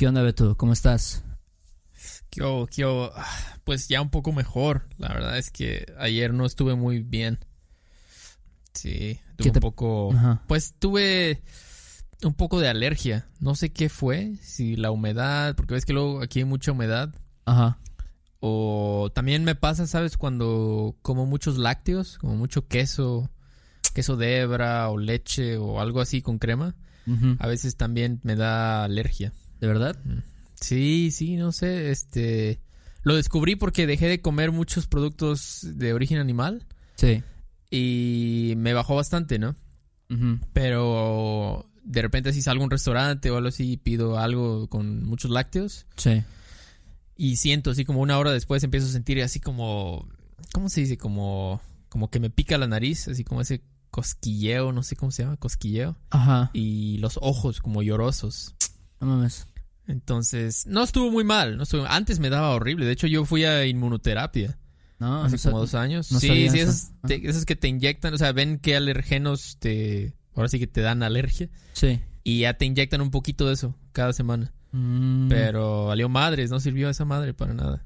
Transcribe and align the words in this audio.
¿Qué 0.00 0.08
onda, 0.08 0.22
Beto? 0.22 0.56
¿Cómo 0.56 0.72
estás? 0.72 1.22
Yo, 2.32 2.66
pues 3.64 3.88
ya 3.88 4.00
un 4.00 4.08
poco 4.08 4.32
mejor. 4.32 4.88
La 4.96 5.08
verdad 5.08 5.36
es 5.36 5.50
que 5.50 5.92
ayer 5.98 6.32
no 6.32 6.46
estuve 6.46 6.74
muy 6.74 7.00
bien. 7.00 7.38
Sí, 8.72 9.20
tuve 9.36 9.50
un 9.50 9.60
poco... 9.60 10.14
Ajá. 10.14 10.42
Pues 10.48 10.72
tuve 10.78 11.42
un 12.22 12.32
poco 12.32 12.60
de 12.60 12.68
alergia. 12.68 13.26
No 13.40 13.54
sé 13.54 13.74
qué 13.74 13.90
fue, 13.90 14.36
si 14.40 14.74
la 14.74 14.90
humedad, 14.90 15.54
porque 15.54 15.74
ves 15.74 15.84
que 15.84 15.92
luego 15.92 16.22
aquí 16.22 16.38
hay 16.38 16.44
mucha 16.46 16.72
humedad. 16.72 17.14
Ajá. 17.44 17.78
O 18.38 19.12
también 19.14 19.44
me 19.44 19.54
pasa, 19.54 19.86
¿sabes? 19.86 20.16
Cuando 20.16 20.96
como 21.02 21.26
muchos 21.26 21.58
lácteos, 21.58 22.16
como 22.16 22.36
mucho 22.36 22.66
queso, 22.68 23.30
queso 23.92 24.16
de 24.16 24.38
hebra 24.38 24.88
o 24.88 24.96
leche 24.96 25.58
o 25.58 25.78
algo 25.78 26.00
así 26.00 26.22
con 26.22 26.38
crema. 26.38 26.74
A 27.38 27.46
veces 27.46 27.76
también 27.76 28.20
me 28.22 28.34
da 28.34 28.84
alergia. 28.84 29.34
¿De 29.60 29.66
verdad? 29.66 29.96
Sí, 30.60 31.10
sí, 31.10 31.36
no 31.36 31.52
sé, 31.52 31.90
este... 31.90 32.60
Lo 33.02 33.16
descubrí 33.16 33.56
porque 33.56 33.86
dejé 33.86 34.08
de 34.08 34.20
comer 34.20 34.52
muchos 34.52 34.86
productos 34.86 35.60
de 35.62 35.94
origen 35.94 36.18
animal. 36.18 36.66
Sí. 36.96 37.22
Y 37.70 38.54
me 38.56 38.74
bajó 38.74 38.94
bastante, 38.96 39.38
¿no? 39.38 39.54
Pero 40.52 41.66
de 41.82 42.02
repente 42.02 42.32
si 42.32 42.42
salgo 42.42 42.62
a 42.62 42.64
un 42.64 42.70
restaurante 42.70 43.30
o 43.30 43.36
algo 43.36 43.48
así 43.48 43.76
pido 43.76 44.18
algo 44.18 44.68
con 44.68 45.04
muchos 45.04 45.30
lácteos. 45.30 45.86
Sí. 45.96 46.22
Y 47.16 47.36
siento 47.36 47.70
así 47.70 47.84
como 47.84 48.00
una 48.00 48.18
hora 48.18 48.32
después 48.32 48.62
empiezo 48.64 48.86
a 48.88 48.92
sentir 48.92 49.22
así 49.22 49.40
como... 49.40 50.08
¿Cómo 50.52 50.68
se 50.68 50.80
dice? 50.80 50.98
Como, 50.98 51.60
como 51.88 52.10
que 52.10 52.18
me 52.18 52.28
pica 52.28 52.58
la 52.58 52.66
nariz, 52.66 53.08
así 53.08 53.24
como 53.24 53.40
ese 53.40 53.62
cosquilleo, 53.90 54.72
no 54.72 54.82
sé 54.82 54.96
cómo 54.96 55.12
se 55.12 55.22
llama, 55.22 55.36
cosquilleo. 55.36 55.96
Ajá. 56.10 56.50
Y 56.52 56.98
los 56.98 57.18
ojos 57.22 57.60
como 57.60 57.82
llorosos. 57.82 58.54
No 59.00 59.06
mames. 59.06 59.46
Entonces, 59.86 60.66
no 60.66 60.82
estuvo 60.82 61.10
muy 61.10 61.24
mal. 61.24 61.56
No 61.56 61.64
estuvo... 61.64 61.84
Antes 61.86 62.18
me 62.20 62.30
daba 62.30 62.50
horrible. 62.50 62.86
De 62.86 62.92
hecho, 62.92 63.06
yo 63.06 63.24
fui 63.24 63.44
a 63.44 63.66
inmunoterapia. 63.66 64.56
No, 65.00 65.24
hace 65.24 65.38
como 65.38 65.60
dos 65.60 65.74
años. 65.74 66.06
sí, 66.06 66.50
sí, 66.50 66.58
esos, 66.60 66.90
esos, 67.08 67.46
que 67.46 67.56
te 67.56 67.68
inyectan, 67.68 68.12
o 68.12 68.18
sea, 68.18 68.32
ven 68.32 68.58
qué 68.58 68.76
alergenos 68.76 69.56
te. 69.58 70.12
Ahora 70.34 70.48
sí 70.50 70.58
que 70.58 70.66
te 70.66 70.82
dan 70.82 71.02
alergia. 71.02 71.48
Sí. 71.72 72.00
Y 72.22 72.40
ya 72.40 72.54
te 72.54 72.66
inyectan 72.66 73.00
un 73.00 73.10
poquito 73.10 73.46
de 73.46 73.54
eso 73.54 73.74
cada 73.92 74.12
semana. 74.12 74.52
Mm. 74.72 75.28
Pero 75.28 75.86
valió 75.86 76.10
madres, 76.10 76.50
no 76.50 76.60
sirvió 76.60 76.90
esa 76.90 77.06
madre 77.06 77.32
para 77.32 77.54
nada. 77.54 77.82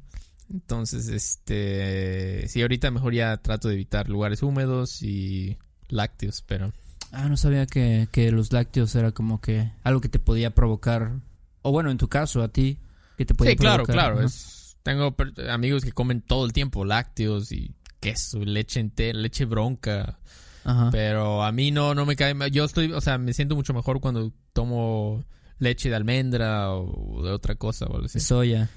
Entonces, 0.53 1.06
este. 1.06 2.48
Sí, 2.48 2.62
ahorita 2.62 2.91
mejor 2.91 3.14
ya 3.14 3.36
trato 3.36 3.69
de 3.69 3.75
evitar 3.75 4.08
lugares 4.08 4.42
húmedos 4.42 5.01
y 5.01 5.56
lácteos, 5.89 6.42
pero. 6.42 6.73
Ah, 7.12 7.29
no 7.29 7.36
sabía 7.36 7.67
que, 7.67 8.08
que 8.11 8.33
los 8.33 8.53
lácteos 8.53 8.92
era 8.97 9.12
como 9.12 9.41
que 9.41 9.70
algo 9.84 10.01
que 10.01 10.08
te 10.08 10.19
podía 10.19 10.53
provocar 10.53 11.20
o 11.65 11.73
bueno, 11.73 11.91
en 11.91 11.97
tu 11.97 12.09
caso, 12.09 12.43
a 12.43 12.48
ti, 12.48 12.79
que 13.17 13.25
te 13.25 13.34
puede 13.34 13.53
Sí, 13.53 13.57
claro, 13.57 13.84
claro. 13.84 14.23
Es, 14.23 14.77
tengo 14.83 15.17
amigos 15.51 15.83
que 15.83 15.93
comen 15.93 16.20
todo 16.20 16.45
el 16.45 16.53
tiempo 16.53 16.84
lácteos 16.84 17.53
y 17.53 17.75
queso, 18.01 18.39
leche 18.41 18.81
entera, 18.81 19.19
leche 19.19 19.47
bronca. 19.47 20.19
Ajá. 20.63 20.91
Pero 20.92 21.42
a 21.42 21.52
mí 21.52 21.70
no, 21.70 21.95
no 21.95 22.05
me 22.05 22.17
cae. 22.17 22.35
Yo 22.51 22.64
estoy, 22.67 22.92
o 22.92 23.01
sea, 23.01 23.17
me 23.17 23.33
siento 23.33 23.57
mucho 23.57 23.73
mejor 23.73 24.01
cuando 24.01 24.30
tomo 24.52 25.25
leche 25.58 25.89
de 25.89 25.97
almendra 25.97 26.70
o 26.70 27.23
de 27.23 27.30
otra 27.30 27.55
cosa. 27.55 27.86
O 27.86 28.02
De 28.02 28.08
soya. 28.08 28.69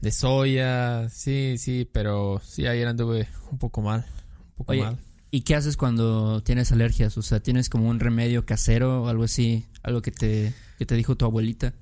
De 0.00 0.12
soya, 0.12 1.08
sí, 1.10 1.56
sí, 1.58 1.90
pero 1.92 2.40
sí, 2.44 2.68
ayer 2.68 2.86
anduve 2.86 3.28
un 3.50 3.58
poco 3.58 3.82
mal. 3.82 4.06
Un 4.50 4.54
poco 4.58 4.72
Oye, 4.72 4.82
mal. 4.82 4.98
¿Y 5.32 5.40
qué 5.40 5.56
haces 5.56 5.76
cuando 5.76 6.40
tienes 6.44 6.70
alergias? 6.70 7.18
O 7.18 7.22
sea, 7.22 7.40
¿tienes 7.40 7.68
como 7.68 7.88
un 7.88 7.98
remedio 7.98 8.46
casero 8.46 9.02
o 9.02 9.08
algo 9.08 9.24
así? 9.24 9.66
Algo 9.82 10.02
que 10.02 10.12
te, 10.12 10.54
que 10.78 10.86
te 10.86 10.94
dijo 10.94 11.16
tu 11.16 11.24
abuelita. 11.24 11.74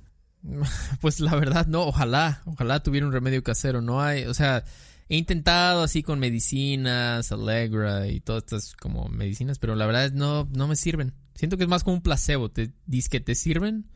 Pues 1.00 1.20
la 1.20 1.34
verdad, 1.34 1.66
no, 1.66 1.82
ojalá, 1.82 2.42
ojalá 2.44 2.82
tuviera 2.82 3.06
un 3.06 3.12
remedio 3.12 3.42
casero. 3.42 3.82
No 3.82 4.02
hay, 4.02 4.24
o 4.24 4.34
sea, 4.34 4.64
he 5.08 5.16
intentado 5.16 5.82
así 5.82 6.02
con 6.02 6.18
medicinas, 6.18 7.32
Allegra 7.32 8.08
y 8.08 8.20
todas 8.20 8.44
estas 8.44 8.74
como 8.74 9.08
medicinas, 9.08 9.58
pero 9.58 9.74
la 9.74 9.86
verdad 9.86 10.12
no, 10.12 10.48
no 10.52 10.68
me 10.68 10.76
sirven. 10.76 11.14
Siento 11.34 11.56
que 11.56 11.64
es 11.64 11.68
más 11.68 11.84
como 11.84 11.96
un 11.96 12.02
placebo. 12.02 12.50
Te 12.50 12.72
dices 12.86 13.08
que 13.10 13.20
te 13.20 13.34
sirven, 13.34 13.86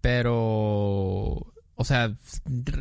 pero, 0.00 1.52
o 1.74 1.84
sea, 1.84 2.16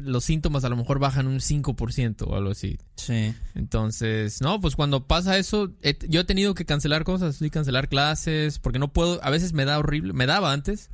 los 0.01 0.23
síntomas 0.23 0.63
a 0.63 0.69
lo 0.69 0.77
mejor 0.77 0.99
bajan 0.99 1.27
un 1.27 1.39
5% 1.39 2.21
o 2.25 2.35
algo 2.35 2.51
así. 2.51 2.77
Sí. 2.95 3.33
Entonces, 3.55 4.39
no, 4.39 4.61
pues 4.61 4.77
cuando 4.77 5.05
pasa 5.05 5.37
eso, 5.37 5.73
yo 6.07 6.21
he 6.21 6.23
tenido 6.23 6.53
que 6.53 6.65
cancelar 6.65 7.03
cosas, 7.03 7.35
sí, 7.35 7.49
cancelar 7.49 7.89
clases, 7.89 8.57
porque 8.59 8.79
no 8.79 8.93
puedo, 8.93 9.21
a 9.21 9.29
veces 9.29 9.51
me 9.51 9.65
da 9.65 9.77
horrible, 9.79 10.13
me 10.13 10.27
daba 10.27 10.53
antes 10.53 10.89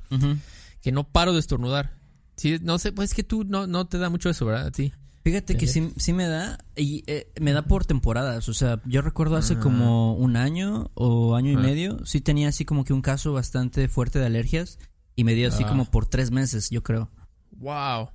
que 0.84 0.92
no 0.92 1.06
paro 1.06 1.34
de 1.34 1.40
estornudar. 1.40 1.94
Sí, 2.36 2.60
no 2.62 2.78
sé, 2.78 2.92
pues 2.92 3.12
es 3.12 3.16
que 3.16 3.24
tú 3.24 3.46
no, 3.46 3.66
no 3.66 3.88
te 3.88 3.98
da 3.98 4.10
mucho 4.10 4.30
eso, 4.30 4.46
¿verdad? 4.46 4.72
Sí. 4.76 4.94
Fíjate 5.24 5.56
que 5.56 5.68
sí, 5.68 5.94
sí 5.96 6.12
me 6.12 6.28
da, 6.28 6.58
y 6.76 7.06
eh, 7.08 7.32
me 7.40 7.54
da 7.54 7.62
por 7.62 7.86
temporadas. 7.86 8.50
O 8.50 8.54
sea, 8.54 8.82
yo 8.86 9.02
recuerdo 9.02 9.38
hace 9.38 9.58
como 9.58 10.16
un 10.16 10.36
año 10.36 10.92
o 10.96 11.36
año 11.36 11.50
y 11.50 11.56
medio, 11.56 12.06
sí 12.06 12.20
tenía 12.20 12.50
así 12.50 12.66
como 12.66 12.84
que 12.84 12.92
un 12.92 13.02
caso 13.02 13.32
bastante 13.32 13.88
fuerte 13.88 14.20
de 14.20 14.26
alergias 14.26 14.80
y 15.16 15.24
me 15.24 15.34
dio 15.34 15.48
así 15.48 15.64
como 15.64 15.86
por 15.86 16.06
tres 16.06 16.32
meses, 16.32 16.70
yo 16.70 16.84
creo. 16.84 17.10
Wow. 17.52 18.10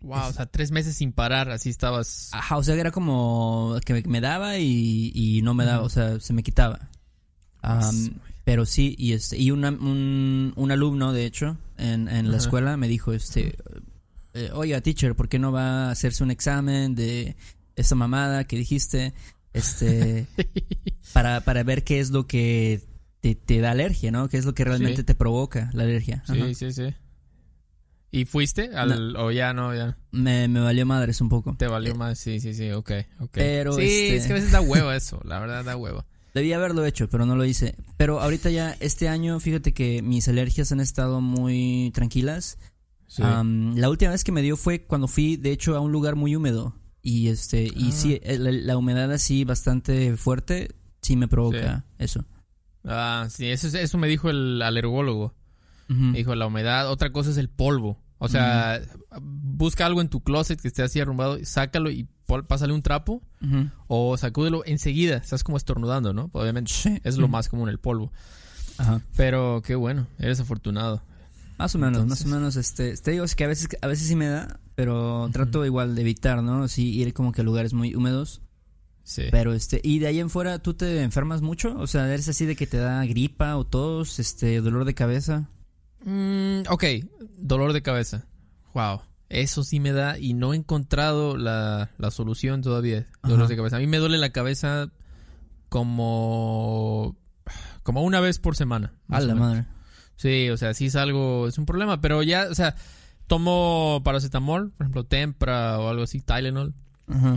Wow, 0.00 0.28
o 0.28 0.32
sea, 0.32 0.46
tres 0.46 0.72
meses 0.72 0.96
sin 0.96 1.12
parar, 1.12 1.50
así 1.50 1.70
estabas. 1.70 2.30
Ajá, 2.32 2.56
o 2.56 2.64
sea, 2.64 2.74
era 2.74 2.90
como 2.90 3.78
que 3.84 4.02
me, 4.06 4.20
daba 4.20 4.58
y, 4.58 5.12
y 5.14 5.40
no 5.42 5.54
me 5.54 5.64
daba, 5.64 5.84
o 5.84 5.88
sea, 5.88 6.18
se 6.18 6.32
me 6.32 6.42
quitaba. 6.42 6.90
Pero 8.44 8.66
sí, 8.66 8.94
y 8.98 9.12
este, 9.12 9.38
y 9.38 9.50
un, 9.50 10.52
un 10.54 10.70
alumno, 10.70 11.12
de 11.12 11.24
hecho, 11.24 11.56
en, 11.78 12.08
en 12.08 12.30
la 12.30 12.36
escuela 12.36 12.76
me 12.76 12.88
dijo, 12.88 13.12
este, 13.12 13.56
eh, 14.34 14.50
oiga, 14.52 14.80
teacher, 14.80 15.14
¿por 15.14 15.28
qué 15.28 15.38
no 15.38 15.52
va 15.52 15.86
a 15.86 15.90
hacerse 15.90 16.22
un 16.22 16.30
examen 16.30 16.94
de 16.94 17.36
esa 17.76 17.94
mamada 17.94 18.44
que 18.44 18.56
dijiste? 18.56 19.14
Este, 19.52 20.26
para, 21.12 21.40
para 21.40 21.62
ver 21.62 21.84
qué 21.84 22.00
es 22.00 22.10
lo 22.10 22.26
que 22.26 22.82
te, 23.20 23.34
te, 23.34 23.60
da 23.60 23.70
alergia, 23.70 24.10
¿no? 24.10 24.28
¿Qué 24.28 24.36
es 24.36 24.44
lo 24.44 24.54
que 24.54 24.64
realmente 24.64 25.04
te 25.04 25.14
provoca 25.14 25.70
la 25.72 25.84
alergia? 25.84 26.22
Sí, 26.26 26.54
sí, 26.54 26.72
sí. 26.72 26.94
¿Y 28.10 28.26
fuiste? 28.26 28.70
Al, 28.74 29.16
¿O 29.16 29.30
ya 29.30 29.52
no? 29.54 29.74
Ya? 29.74 29.96
Me, 30.12 30.48
me 30.48 30.60
valió 30.60 30.84
madres 30.84 31.20
un 31.20 31.28
poco. 31.28 31.54
Te 31.56 31.66
valió 31.66 31.94
más, 31.94 32.18
sí, 32.18 32.38
sí, 32.40 32.54
sí, 32.54 32.70
ok, 32.70 32.90
ok. 33.20 33.30
Pero 33.32 33.72
sí, 33.72 33.82
este... 33.82 34.16
es 34.16 34.26
que 34.26 34.32
a 34.32 34.36
veces 34.36 34.52
da 34.52 34.60
huevo 34.60 34.92
eso, 34.92 35.20
la 35.24 35.40
verdad 35.40 35.64
da 35.64 35.76
huevo. 35.76 36.04
Debía 36.34 36.56
haberlo 36.56 36.84
hecho, 36.84 37.08
pero 37.08 37.26
no 37.26 37.36
lo 37.36 37.44
hice. 37.44 37.76
Pero 37.96 38.20
ahorita 38.20 38.50
ya, 38.50 38.76
este 38.80 39.08
año, 39.08 39.38
fíjate 39.38 39.72
que 39.72 40.02
mis 40.02 40.26
alergias 40.28 40.72
han 40.72 40.80
estado 40.80 41.20
muy 41.20 41.92
tranquilas. 41.94 42.58
la 43.16 43.88
última 43.88 44.10
vez 44.10 44.24
que 44.24 44.32
me 44.32 44.42
dio 44.42 44.56
fue 44.56 44.84
cuando 44.84 45.06
fui, 45.06 45.36
de 45.36 45.52
hecho, 45.52 45.76
a 45.76 45.80
un 45.80 45.92
lugar 45.92 46.16
muy 46.16 46.34
húmedo. 46.34 46.74
Y 47.02 47.28
este, 47.28 47.64
y 47.64 47.92
sí, 47.92 48.20
ah. 48.24 48.32
la, 48.36 48.76
humedad 48.76 49.12
así 49.12 49.44
bastante 49.44 50.16
fuerte, 50.16 50.74
sí 51.02 51.16
me 51.16 51.28
provoca 51.28 51.84
eso. 51.98 52.24
Ah, 52.82 53.28
sí, 53.30 53.46
eso, 53.50 53.68
eso 53.68 53.98
me 53.98 54.08
dijo 54.08 54.28
el 54.28 54.60
alergólogo. 54.60 55.34
Me 55.86 56.18
dijo 56.18 56.34
la 56.34 56.46
humedad. 56.46 56.90
Otra 56.90 57.12
cosa 57.12 57.30
es 57.30 57.36
el 57.36 57.48
polvo. 57.48 58.02
O 58.18 58.28
sea, 58.28 58.80
busca 59.20 59.86
algo 59.86 60.00
en 60.00 60.08
tu 60.08 60.22
closet 60.22 60.60
que 60.60 60.68
esté 60.68 60.82
así 60.82 60.98
arrumbado, 60.98 61.38
sácalo 61.44 61.90
y 61.90 62.08
pásale 62.46 62.72
un 62.72 62.82
trapo 62.82 63.22
o 63.88 64.16
sacúdelo 64.16 64.62
enseguida. 64.66 65.16
Estás 65.16 65.44
como 65.44 65.56
estornudando, 65.56 66.12
¿no? 66.12 66.30
Obviamente 66.32 66.72
es 67.04 67.16
lo 67.16 67.28
más 67.28 67.48
común 67.48 67.68
el 67.68 67.78
polvo. 67.78 68.12
Ajá. 68.78 69.00
Pero 69.16 69.62
qué 69.64 69.74
bueno, 69.74 70.06
eres 70.18 70.40
afortunado. 70.40 71.02
Más 71.58 71.74
o 71.74 71.78
menos, 71.78 72.04
más 72.06 72.24
o 72.24 72.28
menos, 72.28 72.56
este, 72.56 72.96
te 72.96 73.12
digo, 73.12 73.24
es 73.24 73.36
que 73.36 73.44
a 73.44 73.46
veces, 73.46 73.68
a 73.80 73.86
veces 73.86 74.08
sí 74.08 74.16
me 74.16 74.26
da, 74.26 74.58
pero 74.74 75.28
trato 75.32 75.64
igual 75.64 75.94
de 75.94 76.00
evitar, 76.00 76.42
¿no? 76.42 76.66
Sí, 76.66 77.00
ir 77.00 77.14
como 77.14 77.30
que 77.30 77.42
a 77.42 77.44
lugares 77.44 77.72
muy 77.72 77.94
húmedos. 77.94 78.42
Sí. 79.04 79.24
Pero 79.30 79.52
este, 79.52 79.80
y 79.84 80.00
de 80.00 80.08
ahí 80.08 80.18
en 80.18 80.30
fuera, 80.30 80.58
¿tú 80.58 80.74
te 80.74 81.02
enfermas 81.02 81.42
mucho? 81.42 81.76
O 81.78 81.86
sea, 81.86 82.12
¿eres 82.12 82.28
así 82.28 82.46
de 82.46 82.56
que 82.56 82.66
te 82.66 82.78
da 82.78 83.04
gripa 83.04 83.56
o 83.56 83.64
tos, 83.64 84.18
este, 84.18 84.60
dolor 84.60 84.84
de 84.84 84.94
cabeza? 84.94 85.48
Mm, 86.04 86.62
ok, 86.68 86.84
dolor 87.38 87.72
de 87.72 87.82
cabeza. 87.82 88.26
Wow. 88.72 89.02
Eso 89.34 89.64
sí 89.64 89.80
me 89.80 89.92
da 89.92 90.18
y 90.18 90.34
no 90.34 90.52
he 90.52 90.56
encontrado 90.56 91.36
la, 91.36 91.90
la 91.98 92.10
solución 92.10 92.62
todavía. 92.62 93.06
Dolor 93.22 93.48
de 93.48 93.56
cabeza. 93.56 93.76
A 93.76 93.80
mí 93.80 93.86
me 93.86 93.98
duele 93.98 94.18
la 94.18 94.30
cabeza 94.30 94.90
como 95.68 97.16
como 97.82 98.02
una 98.02 98.20
vez 98.20 98.38
por 98.38 98.56
semana. 98.56 98.92
A 99.08 99.20
la 99.20 99.34
madre. 99.34 99.66
Sí, 100.16 100.48
o 100.50 100.56
sea, 100.56 100.72
sí 100.74 100.86
es 100.86 100.96
algo, 100.96 101.48
es 101.48 101.58
un 101.58 101.66
problema, 101.66 102.00
pero 102.00 102.22
ya, 102.22 102.46
o 102.50 102.54
sea, 102.54 102.76
tomo 103.26 104.00
paracetamol, 104.04 104.70
por 104.70 104.84
ejemplo, 104.84 105.04
Tempra 105.04 105.78
o 105.80 105.88
algo 105.88 106.04
así, 106.04 106.20
Tylenol. 106.20 106.74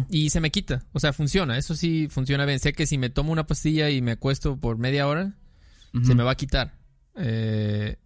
Y 0.07 0.29
se 0.29 0.39
me 0.39 0.49
quita, 0.49 0.85
o 0.93 0.99
sea, 0.99 1.11
funciona, 1.11 1.57
eso 1.57 1.75
sí 1.75 2.07
funciona 2.09 2.45
bien. 2.45 2.59
Sé 2.59 2.71
que 2.71 2.87
si 2.87 2.97
me 2.97 3.09
tomo 3.09 3.33
una 3.33 3.47
pastilla 3.47 3.89
y 3.89 4.01
me 4.01 4.11
acuesto 4.11 4.57
por 4.57 4.77
media 4.77 5.07
hora, 5.07 5.33
se 6.03 6.15
me 6.15 6.23
va 6.23 6.31
a 6.31 6.35
quitar. 6.35 6.75
Eh, 7.15 7.97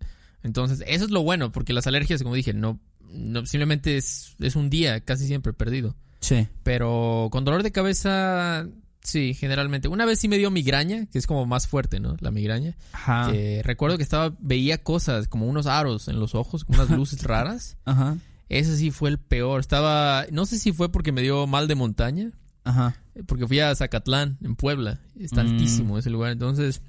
entonces, 0.42 0.84
eso 0.88 1.06
es 1.06 1.12
lo 1.12 1.22
bueno, 1.22 1.52
porque 1.52 1.74
las 1.74 1.86
alergias, 1.86 2.24
como 2.24 2.34
dije, 2.34 2.54
no, 2.54 2.80
no 3.13 3.46
simplemente 3.46 3.98
es, 3.98 4.36
es 4.40 4.56
un 4.56 4.69
día 4.69 5.00
casi 5.02 5.28
siempre 5.28 5.54
perdido. 5.54 5.96
Sí. 6.19 6.48
Pero 6.63 7.30
con 7.31 7.44
dolor 7.46 7.63
de 7.63 7.72
cabeza, 7.72 8.68
sí, 9.04 9.34
generalmente. 9.34 9.88
Una 9.88 10.06
vez 10.06 10.19
sí 10.19 10.28
me 10.28 10.38
dio 10.38 10.52
migraña, 10.52 11.08
que 11.08 11.18
es 11.18 11.25
como 11.28 11.46
más 11.46 11.68
fuerte, 11.68 12.00
¿no? 12.00 12.16
La 12.19 12.31
migraña. 12.31 12.75
Ajá. 12.94 13.31
Que 13.31 13.62
recuerdo 13.63 13.98
que 13.98 14.04
estaba, 14.04 14.36
veía 14.40 14.84
cosas, 14.84 15.28
como 15.28 15.48
unos 15.48 15.66
aros 15.66 16.08
en 16.08 16.19
los 16.19 16.36
ojos, 16.36 16.63
como 16.63 16.81
unas 16.84 16.90
luces 16.98 17.24
raras. 17.24 17.78
Ajá. 17.86 18.18
Ese 18.50 18.75
sí 18.78 18.92
fue 18.92 19.10
el 19.10 19.18
peor. 19.18 19.62
Estaba, 19.62 20.25
no 20.31 20.46
sé 20.46 20.60
si 20.60 20.72
fue 20.74 20.92
porque 20.92 21.12
me 21.12 21.22
dio 21.22 21.48
mal 21.48 21.68
de 21.68 21.75
montaña, 21.75 22.31
Ajá. 22.66 22.96
porque 23.25 23.48
fui 23.48 23.60
a 23.62 23.74
Zacatlán, 23.74 24.38
en 24.44 24.56
Puebla. 24.56 25.00
Está 25.19 25.44
Mm. 25.44 25.48
altísimo 25.52 25.98
ese 25.98 26.10
lugar. 26.10 26.31
Entonces, 26.34 26.81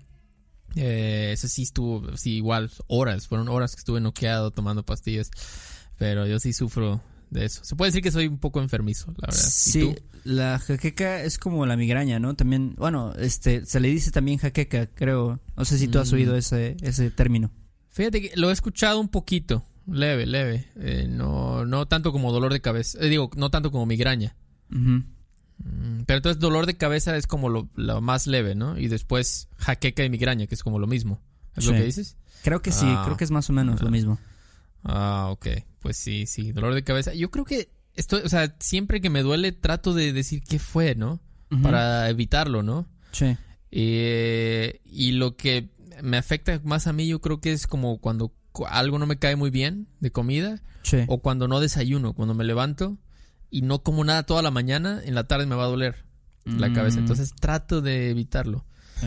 eh, 0.74 1.30
ese 1.32 1.48
sí 1.48 1.62
estuvo, 1.62 2.16
sí, 2.16 2.32
igual, 2.36 2.70
horas. 2.88 3.28
Fueron 3.28 3.48
horas 3.48 3.74
que 3.74 3.78
estuve 3.80 4.00
noqueado 4.00 4.50
tomando 4.50 4.82
pastillas. 4.84 5.30
Pero 6.02 6.26
yo 6.26 6.40
sí 6.40 6.52
sufro 6.52 7.00
de 7.30 7.44
eso. 7.44 7.64
Se 7.64 7.76
puede 7.76 7.90
decir 7.90 8.02
que 8.02 8.10
soy 8.10 8.26
un 8.26 8.38
poco 8.38 8.60
enfermizo, 8.60 9.06
la 9.18 9.28
verdad. 9.28 9.38
¿Y 9.40 9.50
Sí, 9.50 9.94
la 10.24 10.58
jaqueca 10.58 11.22
es 11.22 11.38
como 11.38 11.64
la 11.64 11.76
migraña, 11.76 12.18
¿no? 12.18 12.34
También, 12.34 12.74
bueno, 12.76 13.12
este, 13.18 13.64
se 13.66 13.78
le 13.78 13.86
dice 13.88 14.10
también 14.10 14.38
jaqueca, 14.38 14.86
creo. 14.88 15.38
No 15.56 15.64
sé 15.64 15.78
si 15.78 15.86
tú 15.86 16.00
has 16.00 16.10
Mm. 16.10 16.14
oído 16.16 16.36
ese, 16.36 16.76
ese 16.82 17.10
término. 17.12 17.52
Fíjate 17.90 18.20
que 18.20 18.32
lo 18.36 18.50
he 18.50 18.52
escuchado 18.52 18.98
un 18.98 19.08
poquito. 19.08 19.64
Leve, 19.86 20.26
leve. 20.26 20.68
Eh, 20.76 21.06
no, 21.08 21.64
no 21.66 21.86
tanto 21.86 22.10
como 22.10 22.32
dolor 22.32 22.52
de 22.52 22.60
cabeza. 22.60 22.98
Eh, 23.00 23.08
digo, 23.08 23.30
no 23.36 23.50
tanto 23.50 23.70
como 23.70 23.86
migraña. 23.86 24.34
Mm, 24.70 26.02
Pero 26.06 26.16
entonces 26.16 26.40
dolor 26.40 26.66
de 26.66 26.76
cabeza 26.76 27.16
es 27.16 27.26
como 27.28 27.48
lo, 27.48 27.68
lo 27.76 28.00
más 28.00 28.26
leve, 28.26 28.54
¿no? 28.56 28.76
Y 28.78 28.88
después 28.88 29.48
jaqueca 29.58 30.04
y 30.04 30.10
migraña, 30.10 30.46
que 30.48 30.54
es 30.56 30.62
como 30.64 30.78
lo 30.80 30.86
mismo. 30.88 31.20
¿Es 31.56 31.64
lo 31.66 31.72
que 31.72 31.84
dices? 31.84 32.16
Creo 32.42 32.60
que 32.62 32.72
sí, 32.72 32.86
Ah. 32.88 33.02
creo 33.04 33.16
que 33.16 33.22
es 33.24 33.30
más 33.30 33.48
o 33.50 33.52
menos 33.52 33.80
lo 33.82 33.90
mismo. 33.90 34.18
Ah, 34.84 35.28
ok. 35.30 35.46
Pues 35.80 35.96
sí, 35.96 36.26
sí, 36.26 36.52
dolor 36.52 36.74
de 36.74 36.84
cabeza. 36.84 37.12
Yo 37.14 37.30
creo 37.30 37.44
que 37.44 37.70
estoy, 37.94 38.22
o 38.24 38.28
sea, 38.28 38.54
siempre 38.60 39.00
que 39.00 39.10
me 39.10 39.22
duele 39.22 39.52
trato 39.52 39.94
de 39.94 40.12
decir 40.12 40.42
qué 40.42 40.58
fue, 40.58 40.94
¿no? 40.94 41.20
Para 41.62 42.08
evitarlo, 42.08 42.62
¿no? 42.62 42.88
Sí. 43.12 43.36
Eh, 43.70 44.80
y 44.84 45.12
lo 45.12 45.36
que 45.36 45.70
me 46.02 46.16
afecta 46.16 46.60
más 46.64 46.86
a 46.86 46.92
mí 46.92 47.06
yo 47.06 47.20
creo 47.20 47.40
que 47.40 47.52
es 47.52 47.66
como 47.66 47.98
cuando 47.98 48.32
cu- 48.52 48.66
algo 48.66 48.98
no 48.98 49.06
me 49.06 49.18
cae 49.18 49.36
muy 49.36 49.50
bien 49.50 49.86
de 50.00 50.10
comida 50.12 50.62
Sí. 50.82 50.98
o 51.08 51.18
cuando 51.20 51.48
no 51.48 51.60
desayuno, 51.60 52.12
cuando 52.14 52.34
me 52.34 52.44
levanto 52.44 52.96
y 53.50 53.62
no 53.62 53.82
como 53.82 54.02
nada 54.04 54.22
toda 54.24 54.40
la 54.42 54.50
mañana, 54.50 55.00
en 55.04 55.14
la 55.14 55.24
tarde 55.24 55.46
me 55.46 55.54
va 55.54 55.64
a 55.64 55.68
doler 55.68 56.06
la 56.44 56.68
Mm, 56.70 56.74
cabeza. 56.74 56.98
Entonces 57.00 57.32
trato 57.38 57.80
de 57.82 58.10
evitarlo. 58.10 58.64
sí. 59.00 59.06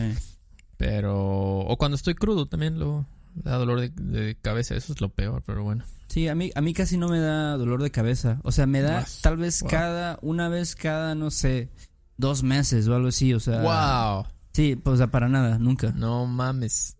Pero. 0.76 1.60
O 1.60 1.76
cuando 1.78 1.94
estoy 1.96 2.14
crudo 2.14 2.46
también 2.46 2.78
lo 2.78 3.06
da 3.44 3.56
dolor 3.56 3.80
de, 3.80 3.88
de 3.90 4.34
cabeza. 4.36 4.74
Eso 4.76 4.92
es 4.92 5.00
lo 5.00 5.08
peor, 5.10 5.42
pero 5.46 5.62
bueno. 5.62 5.84
Sí, 6.08 6.28
a 6.28 6.34
mí, 6.34 6.50
a 6.54 6.60
mí 6.60 6.72
casi 6.72 6.96
no 6.96 7.08
me 7.08 7.18
da 7.20 7.56
dolor 7.56 7.82
de 7.82 7.90
cabeza. 7.90 8.40
O 8.44 8.52
sea, 8.52 8.66
me 8.66 8.80
da 8.80 9.06
tal 9.22 9.36
vez 9.36 9.60
Wow. 9.62 9.70
cada, 9.70 10.18
una 10.22 10.48
vez 10.48 10.74
cada, 10.76 11.14
no 11.14 11.30
sé, 11.30 11.68
dos 12.16 12.42
meses 12.42 12.86
o 12.88 12.94
algo 12.94 13.08
así. 13.08 13.34
O 13.34 13.40
sea, 13.40 13.60
¡Wow! 13.62 14.26
sí, 14.52 14.76
pues 14.76 14.94
o 14.94 14.96
sea, 14.96 15.08
para 15.10 15.28
nada, 15.28 15.58
nunca. 15.58 15.92
No 15.96 16.26
mames. 16.26 16.96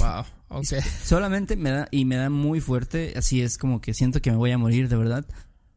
¡Wow! 0.00 0.24
Ok. 0.50 0.64
Solamente 1.04 1.56
me 1.56 1.70
da, 1.70 1.88
y 1.90 2.06
me 2.06 2.16
da 2.16 2.30
muy 2.30 2.60
fuerte, 2.62 3.12
así 3.16 3.42
es 3.42 3.58
como 3.58 3.82
que 3.82 3.92
siento 3.92 4.22
que 4.22 4.30
me 4.30 4.38
voy 4.38 4.50
a 4.50 4.56
morir 4.56 4.88
de 4.88 4.96
verdad 4.96 5.26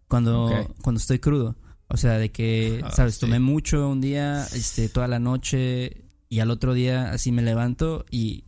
cuando, 0.08 0.50
cuando 0.82 0.98
estoy 1.02 1.20
crudo. 1.20 1.58
O 1.90 1.98
sea, 1.98 2.14
de 2.18 2.32
que, 2.32 2.80
Ah, 2.86 2.92
sabes, 2.92 3.16
sí. 3.16 3.20
tomé 3.20 3.42
mucho 3.42 3.90
un 3.90 4.00
día, 4.00 4.46
este, 4.54 4.88
toda 4.88 5.10
la 5.10 5.20
noche, 5.20 6.06
y 6.30 6.40
al 6.40 6.52
otro 6.52 6.74
día 6.74 7.12
así 7.12 7.34
me 7.34 7.42
levanto 7.42 8.06
y 8.12 8.46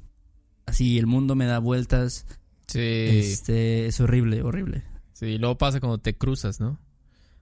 así 0.66 0.98
el 0.98 1.08
mundo 1.08 1.36
me 1.36 1.46
da 1.46 1.60
vueltas. 1.60 2.26
Sí. 2.68 2.80
Este, 2.80 3.88
es 3.88 4.00
horrible, 4.00 4.42
horrible. 4.42 4.84
Sí, 5.14 5.38
luego 5.38 5.58
pasa 5.58 5.80
cuando 5.80 6.00
te 6.00 6.16
cruzas, 6.16 6.60
¿no? 6.60 6.80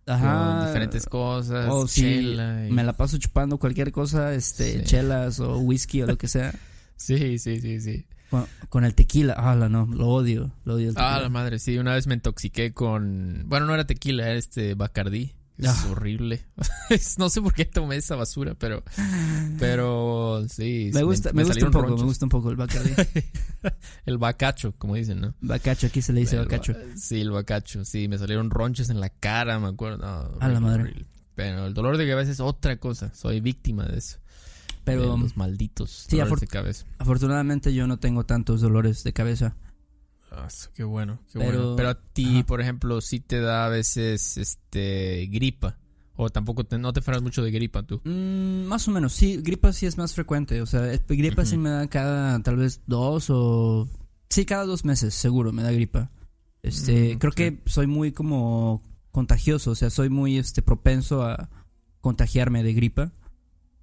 Ajá. 0.08 0.58
Con 0.60 0.68
diferentes 0.68 1.06
cosas. 1.06 1.68
Oh, 1.70 1.88
sí, 1.88 2.02
chela 2.02 2.68
y- 2.68 2.72
me 2.72 2.84
la 2.84 2.94
paso 2.94 3.18
chupando 3.18 3.58
cualquier 3.58 3.92
cosa, 3.92 4.34
este, 4.34 4.80
Sí. 4.80 4.84
chelas 4.86 5.40
o 5.40 5.58
whisky 5.60 6.02
o 6.02 6.08
lo 6.08 6.18
que 6.18 6.28
sea. 6.28 6.54
Sí, 6.96 7.40
sí, 7.40 7.60
sí, 7.60 7.82
sí. 7.82 8.06
Con, 8.30 8.46
con 8.70 8.86
el 8.86 8.94
tequila, 8.94 9.34
ah, 9.36 9.56
no, 9.56 9.88
lo 9.88 10.08
odio, 10.08 10.52
lo 10.66 10.76
odio 10.76 10.90
el 10.92 10.96
Ah, 10.98 11.02
tequila. 11.16 11.22
la 11.24 11.30
madre, 11.30 11.58
sí. 11.58 11.80
Una 11.80 11.96
vez 11.96 12.06
me 12.06 12.14
intoxiqué 12.14 12.74
con. 12.74 13.44
Bueno, 13.48 13.66
no 13.66 13.74
era 13.74 13.86
tequila, 13.88 14.26
era 14.28 14.36
este 14.36 14.76
Bacardí. 14.76 15.34
Es 15.62 15.68
Ah. 15.70 15.88
horrible. 15.92 16.42
no 17.18 17.30
sé 17.30 17.42
por 17.42 17.54
qué 17.54 17.66
tomé 17.66 17.96
esa 17.96 18.16
basura, 18.16 18.56
pero. 18.56 18.84
Pero 19.60 20.44
sí. 20.50 20.92
me 20.94 21.04
gusta, 21.04 21.32
me, 21.34 21.44
gusta 21.44 21.66
un 21.66 21.72
poco, 21.72 21.98
me 21.98 22.04
gusta 22.04 22.26
un 22.26 22.30
poco 22.30 22.50
el 22.50 22.56
Bacardi. 22.58 22.92
El 24.06 24.18
bacacho, 24.18 24.74
como 24.78 24.96
dicen, 24.96 25.22
¿no? 25.22 25.36
Bacacho, 25.40 25.88
aquí 25.88 26.02
se 26.02 26.14
le 26.14 26.22
dice 26.22 26.36
El 26.36 26.44
bacacho. 26.46 26.74
ba- 26.74 26.80
Sí, 26.96 27.22
el 27.22 27.30
bacacho. 27.32 27.86
Sí, 27.86 28.08
me 28.08 28.18
salieron 28.18 28.50
ronchos 28.50 28.90
en 28.90 29.00
la 29.00 29.10
cara, 29.10 29.60
me 29.60 29.68
acuerdo. 29.68 30.04
A 30.40 30.48
la 30.48 30.60
madre. 30.60 30.84
horrible. 30.84 31.06
Pero 31.36 31.68
el 31.68 31.74
dolor 31.74 31.98
de 31.98 32.08
cabeza 32.10 32.32
es 32.32 32.40
otra 32.40 32.78
cosa. 32.78 33.14
Soy 33.14 33.40
víctima 33.40 33.86
de 33.86 34.00
eso. 34.00 34.18
Pero 34.84 35.02
De 35.02 35.08
los 35.20 35.38
malditos 35.38 36.06
sí, 36.10 36.18
dolores 36.18 36.40
de 36.42 36.48
cabeza. 36.48 36.86
afortunadamente 36.98 37.72
yo 37.72 37.86
no 37.86 37.98
tengo 38.00 38.26
tantos 38.26 38.62
dolores 38.62 39.04
de 39.04 39.14
cabeza. 39.14 39.56
Ah, 40.32 40.48
qué 40.74 40.84
bueno, 40.86 41.20
qué 41.32 41.40
Pero- 41.40 41.60
bueno. 41.62 41.76
Pero 41.76 41.90
a 41.90 41.96
ti, 42.14 42.38
ajá. 42.38 42.46
por 42.46 42.62
ejemplo, 42.62 43.02
sí 43.02 43.20
te 43.20 43.40
da 43.42 43.66
a 43.66 43.70
veces 43.70 44.38
este 44.38 45.28
gripa. 45.32 45.78
O 46.16 46.30
tampoco 46.30 46.64
te, 46.66 46.78
no 46.78 46.94
te 46.94 47.00
enfermas 47.00 47.24
mucho 47.24 47.42
de 47.44 47.52
gripa 47.52 47.84
tú. 47.84 48.02
Mm, 48.06 48.64
más 48.66 48.88
o 48.88 48.92
menos, 48.92 49.14
sí, 49.14 49.38
gripa 49.38 49.74
sí 49.74 49.86
es 49.88 49.98
más 49.98 50.14
frecuente. 50.14 50.62
O 50.62 50.66
sea, 50.66 50.92
es- 50.92 51.02
gripa 51.08 51.46
sí 51.46 51.56
Ujú. 51.56 51.64
me 51.64 51.70
da 51.70 51.88
cada 51.88 52.40
tal 52.44 52.58
vez 52.58 52.82
dos 52.88 53.28
o... 53.30 53.90
Sí, 54.30 54.46
cada 54.46 54.66
dos 54.66 54.86
meses, 54.86 55.14
seguro, 55.14 55.52
me 55.52 55.64
da 55.64 55.72
gripa. 55.72 56.12
Este, 56.64 57.16
Mm, 57.16 57.20
creo 57.20 57.32
sí. 57.32 57.36
que 57.36 57.62
soy 57.66 57.88
muy 57.88 58.12
como 58.12 58.82
contagioso, 59.12 59.72
o 59.72 59.76
sea, 59.76 59.90
soy 59.90 60.10
muy 60.10 60.38
este 60.38 60.62
propenso 60.62 61.24
a 61.24 61.50
contagiarme 62.02 62.64
de 62.64 62.74
gripa. 62.74 63.12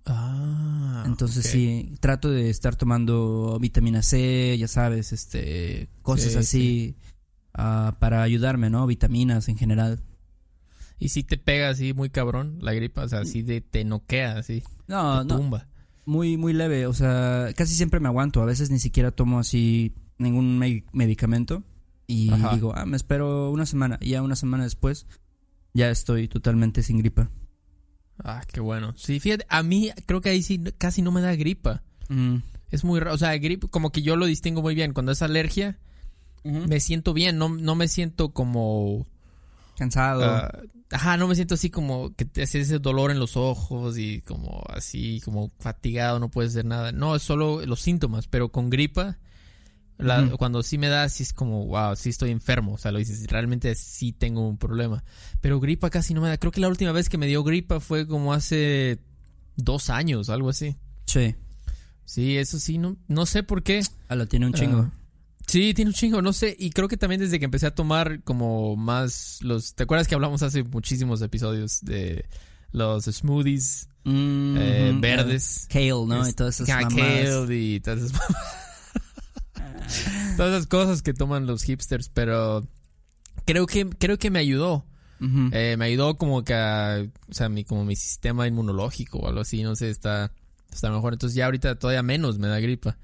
Ah. 0.08 1.04
Entonces 1.06 1.46
sí, 1.46 1.94
trato 2.00 2.30
de 2.30 2.50
estar 2.50 2.76
tomando 2.76 3.58
vitamina 3.60 4.02
C, 4.02 4.56
ya 4.58 4.68
sabes, 4.68 5.12
este, 5.12 5.88
cosas 6.02 6.32
Sí, 6.32 6.38
así 6.38 6.96
ah, 7.54 7.96
para 7.98 8.22
ayudarme, 8.22 8.70
¿no? 8.70 8.86
Vitaminas 8.86 9.48
en 9.48 9.56
general. 9.56 10.00
Y 10.98 11.10
si 11.10 11.22
te 11.22 11.38
pega 11.38 11.68
así 11.70 11.92
muy 11.94 12.10
cabrón 12.10 12.58
la 12.60 12.72
gripa, 12.72 13.04
o 13.04 13.08
sea, 13.08 13.20
así 13.20 13.42
de 13.42 13.60
te 13.60 13.84
noquea, 13.84 14.38
así. 14.38 14.62
No, 14.88 15.20
te 15.22 15.28
no, 15.28 15.36
tumba. 15.36 15.68
muy, 16.06 16.36
muy 16.36 16.52
leve, 16.52 16.86
o 16.86 16.92
sea, 16.94 17.48
casi 17.56 17.74
siempre 17.74 18.00
me 18.00 18.08
aguanto, 18.08 18.42
a 18.42 18.46
veces 18.46 18.70
ni 18.70 18.78
siquiera 18.80 19.10
tomo 19.12 19.38
así 19.38 19.94
ningún 20.18 20.58
me- 20.58 20.84
medicamento 20.92 21.62
y 22.06 22.30
Ajá. 22.32 22.54
digo, 22.54 22.72
ah, 22.74 22.84
me 22.86 22.96
espero 22.96 23.50
una 23.50 23.66
semana 23.66 23.98
y 24.00 24.10
ya 24.10 24.22
una 24.22 24.34
semana 24.36 24.64
después 24.64 25.06
ya 25.74 25.90
estoy 25.90 26.26
totalmente 26.28 26.82
sin 26.82 26.98
gripa. 26.98 27.30
Ah, 28.22 28.42
qué 28.46 28.60
bueno. 28.60 28.94
Sí, 28.96 29.20
fíjate, 29.20 29.46
a 29.48 29.62
mí 29.62 29.90
creo 30.06 30.20
que 30.20 30.30
ahí 30.30 30.42
sí 30.42 30.60
casi 30.78 31.02
no 31.02 31.12
me 31.12 31.20
da 31.20 31.34
gripa. 31.36 31.82
Mm. 32.08 32.36
Es 32.70 32.84
muy 32.84 33.00
raro, 33.00 33.14
o 33.14 33.18
sea, 33.18 33.36
gripa, 33.38 33.68
como 33.68 33.92
que 33.92 34.02
yo 34.02 34.16
lo 34.16 34.26
distingo 34.26 34.62
muy 34.62 34.74
bien. 34.74 34.92
Cuando 34.92 35.12
es 35.12 35.22
alergia, 35.22 35.78
me 36.44 36.80
siento 36.80 37.14
bien, 37.14 37.38
no, 37.38 37.48
no 37.48 37.74
me 37.74 37.88
siento 37.88 38.30
como... 38.30 39.06
Cansado. 39.76 40.24
ah, 40.24 40.50
ajá, 40.90 41.16
no 41.16 41.28
me 41.28 41.34
siento 41.36 41.54
así 41.54 41.70
como 41.70 42.14
que 42.14 42.24
te 42.24 42.42
hace 42.42 42.60
ese 42.60 42.78
dolor 42.80 43.10
en 43.10 43.20
los 43.20 43.36
ojos 43.36 43.96
y 43.96 44.22
como 44.22 44.64
así, 44.68 45.20
como 45.24 45.50
fatigado, 45.60 46.18
no 46.18 46.30
puedes 46.30 46.52
hacer 46.52 46.64
nada. 46.64 46.92
No, 46.92 47.14
es 47.14 47.22
solo 47.22 47.64
los 47.64 47.80
síntomas, 47.80 48.26
pero 48.26 48.50
con 48.50 48.70
gripa, 48.70 49.18
la- 49.98 50.36
cuando 50.36 50.62
sí 50.62 50.78
me 50.78 50.88
da, 50.88 51.08
sí 51.08 51.22
es 51.24 51.32
como, 51.32 51.66
wow, 51.66 51.96
sí 51.96 52.10
estoy 52.10 52.30
enfermo. 52.30 52.74
O 52.74 52.78
sea, 52.78 52.92
lo 52.92 52.98
dices, 52.98 53.26
realmente 53.28 53.74
sí 53.74 54.12
tengo 54.12 54.46
un 54.48 54.56
problema. 54.58 55.04
Pero 55.40 55.60
gripa 55.60 55.90
casi 55.90 56.14
no 56.14 56.20
me 56.20 56.28
da. 56.28 56.38
Creo 56.38 56.52
que 56.52 56.60
la 56.60 56.68
última 56.68 56.92
vez 56.92 57.08
que 57.08 57.18
me 57.18 57.26
dio 57.26 57.42
gripa 57.44 57.80
fue 57.80 58.06
como 58.06 58.32
hace 58.32 58.98
dos 59.56 59.90
años, 59.90 60.28
algo 60.30 60.48
así. 60.50 60.76
sí, 61.04 61.34
Sí, 62.04 62.38
eso 62.38 62.58
sí, 62.58 62.78
no, 62.78 62.96
no 63.06 63.26
sé 63.26 63.42
por 63.42 63.62
qué. 63.62 63.82
ah, 64.08 64.14
lo 64.14 64.26
tiene 64.26 64.46
un 64.46 64.54
chingo. 64.54 64.78
Ah, 64.90 64.92
sí, 65.46 65.74
tiene 65.74 65.90
un 65.90 65.94
chingo, 65.94 66.22
no 66.22 66.32
sé. 66.32 66.56
Y 66.58 66.70
creo 66.70 66.88
que 66.88 66.96
también 66.96 67.20
desde 67.20 67.38
que 67.38 67.44
empecé 67.44 67.66
a 67.66 67.74
tomar 67.74 68.22
como 68.24 68.76
más 68.76 69.40
los... 69.42 69.74
¿Te 69.74 69.82
acuerdas 69.82 70.08
que 70.08 70.14
hablamos 70.14 70.42
hace 70.42 70.62
muchísimos 70.62 71.20
episodios 71.20 71.80
de 71.82 72.24
los 72.72 73.04
smoothies 73.04 73.88
Mm, 74.04 74.56
eh, 74.56 74.92
verdes? 74.98 75.66
kale, 75.68 75.90
¿no? 75.90 76.24
y 76.26 76.30
Es- 76.30 76.36
todas 76.36 76.58
esas 76.60 76.66
kale 76.88 77.54
y 77.54 77.80
todas 77.80 78.00
esas, 78.04 78.12
todas 80.36 80.52
esas 80.54 80.66
cosas 80.66 81.02
que 81.02 81.14
toman 81.14 81.46
los 81.46 81.62
hipsters, 81.64 82.08
pero 82.08 82.66
creo 83.44 83.66
que, 83.66 83.88
creo 83.88 84.18
que 84.18 84.30
me 84.30 84.38
ayudó. 84.38 84.84
Eh, 85.50 85.74
me 85.76 85.86
ayudó 85.86 86.16
como 86.16 86.44
que 86.44 86.54
a, 86.54 87.04
o 87.28 87.34
sea, 87.34 87.48
mi, 87.48 87.64
como 87.64 87.84
mi 87.84 87.96
sistema 87.96 88.46
inmunológico 88.46 89.18
o 89.18 89.28
algo 89.28 89.40
así, 89.40 89.64
no 89.64 89.74
sé, 89.74 89.90
está, 89.90 90.32
está 90.72 90.90
mejor. 90.92 91.14
Entonces 91.14 91.34
ya 91.36 91.46
ahorita 91.46 91.76
todavía 91.76 92.04
menos 92.04 92.38
me 92.38 92.46
da 92.46 92.60
gripa. 92.60 92.96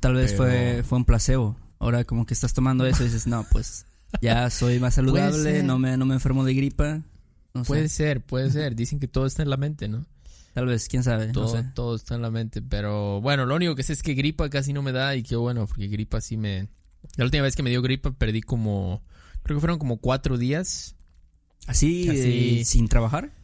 Tal 0.00 0.14
vez 0.14 0.32
pero- 0.32 0.44
fue, 0.44 0.82
fue 0.82 0.98
un 0.98 1.04
placebo. 1.04 1.56
Ahora 1.78 2.04
como 2.04 2.24
que 2.24 2.32
estás 2.32 2.54
tomando 2.54 2.86
eso 2.86 3.02
y 3.02 3.06
dices, 3.06 3.26
no, 3.26 3.44
pues 3.52 3.84
ya 4.22 4.48
soy 4.48 4.80
más 4.80 4.94
saludable, 4.94 5.62
no 5.62 5.78
me, 5.78 5.98
no 5.98 6.06
me 6.06 6.14
enfermo 6.14 6.42
de 6.42 6.54
gripa. 6.54 7.02
puede 7.66 7.90
ser, 7.90 8.24
puede 8.24 8.50
ser. 8.50 8.74
Dicen 8.74 8.98
que 8.98 9.08
todo 9.08 9.26
está 9.26 9.42
en 9.42 9.50
la 9.50 9.58
mente, 9.58 9.88
¿no? 9.88 10.06
Tal 10.56 10.64
vez, 10.64 10.88
quién 10.88 11.02
sabe. 11.02 11.26
Todo, 11.34 11.62
todo 11.74 11.94
está 11.94 12.14
en 12.14 12.22
la 12.22 12.30
mente. 12.30 12.62
Pero 12.62 13.20
bueno, 13.20 13.44
lo 13.44 13.54
único 13.56 13.74
que 13.74 13.82
sé 13.82 13.92
es 13.92 14.02
que 14.02 14.14
gripa 14.14 14.48
casi 14.48 14.72
no 14.72 14.80
me 14.80 14.90
da 14.90 15.14
y 15.14 15.22
qué 15.22 15.36
bueno, 15.36 15.66
porque 15.66 15.86
gripa 15.86 16.22
sí 16.22 16.38
me. 16.38 16.70
La 17.16 17.26
última 17.26 17.42
vez 17.42 17.54
que 17.54 17.62
me 17.62 17.68
dio 17.68 17.82
gripa 17.82 18.12
perdí 18.12 18.40
como. 18.40 19.02
Creo 19.42 19.58
que 19.58 19.60
fueron 19.60 19.78
como 19.78 19.98
cuatro 19.98 20.38
días. 20.38 20.96
¿Así, 21.66 22.08
eh, 22.08 22.64
sin 22.64 22.88
trabajar? 22.88 23.34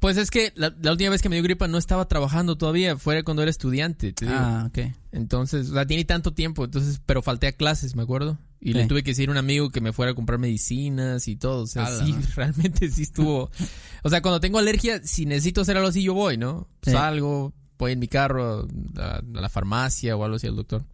Pues 0.00 0.16
es 0.16 0.30
que 0.30 0.52
la, 0.56 0.72
última 0.90 1.10
vez 1.10 1.20
que 1.20 1.28
me 1.28 1.36
dio 1.36 1.42
gripa 1.42 1.68
no 1.68 1.76
estaba 1.76 2.08
trabajando 2.08 2.56
todavía, 2.56 2.96
fue 2.96 3.22
cuando 3.22 3.42
era 3.42 3.50
estudiante, 3.50 4.14
te 4.14 4.24
digo. 4.24 4.36
Ah, 4.36 4.66
ok. 4.66 4.92
Entonces, 5.12 5.68
o 5.68 5.74
sea, 5.74 5.86
tiene 5.86 6.06
tanto 6.06 6.32
tiempo, 6.32 6.64
entonces, 6.64 7.02
pero 7.04 7.20
falté 7.20 7.48
a 7.48 7.52
clases, 7.52 7.94
me 7.94 8.02
acuerdo. 8.02 8.38
Y 8.62 8.72
le 8.72 8.86
tuve 8.86 9.02
que 9.02 9.12
decir 9.12 9.28
a 9.28 9.32
un 9.32 9.38
amigo 9.38 9.70
que 9.70 9.80
me 9.80 9.92
fuera 9.92 10.12
a 10.12 10.14
comprar 10.14 10.38
medicinas 10.38 11.28
y 11.28 11.36
todo. 11.36 11.62
O 11.62 11.66
sea, 11.66 11.86
sí, 11.86 12.14
realmente 12.34 12.90
sí 12.90 13.02
estuvo. 13.02 13.50
o 14.02 14.10
sea, 14.10 14.22
cuando 14.22 14.40
tengo 14.40 14.58
alergia, 14.58 15.02
si 15.02 15.26
necesito 15.26 15.60
hacer 15.60 15.76
algo 15.76 15.90
así, 15.90 16.02
yo 16.02 16.14
voy, 16.14 16.38
¿no? 16.38 16.66
Salgo, 16.82 17.52
voy 17.78 17.92
en 17.92 17.98
mi 17.98 18.08
carro 18.08 18.68
a, 18.96 19.22
la 19.32 19.48
farmacia 19.50 20.16
o 20.16 20.24
algo 20.24 20.36
así 20.36 20.46
al 20.46 20.56
doctor. 20.56 20.84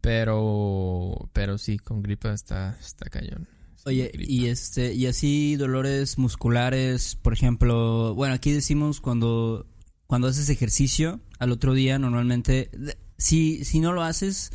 Pero, 0.00 1.28
pero 1.32 1.58
sí, 1.58 1.78
con 1.78 2.02
gripa 2.02 2.32
está, 2.32 2.76
está 2.80 3.08
cañón. 3.10 3.48
Oye, 3.84 4.10
y 4.14 4.46
este, 4.46 4.92
y 4.92 5.06
así 5.06 5.56
dolores 5.56 6.18
musculares, 6.18 7.16
por 7.16 7.32
ejemplo, 7.32 8.14
bueno, 8.14 8.34
aquí 8.34 8.52
decimos 8.52 9.00
cuando, 9.00 9.66
cuando 10.06 10.28
haces 10.28 10.48
ejercicio, 10.50 11.20
al 11.38 11.52
otro 11.52 11.74
día 11.74 11.98
normalmente, 11.98 12.70
si, 13.16 13.64
si 13.64 13.80
no 13.80 13.92
lo 13.92 14.02
haces 14.02 14.50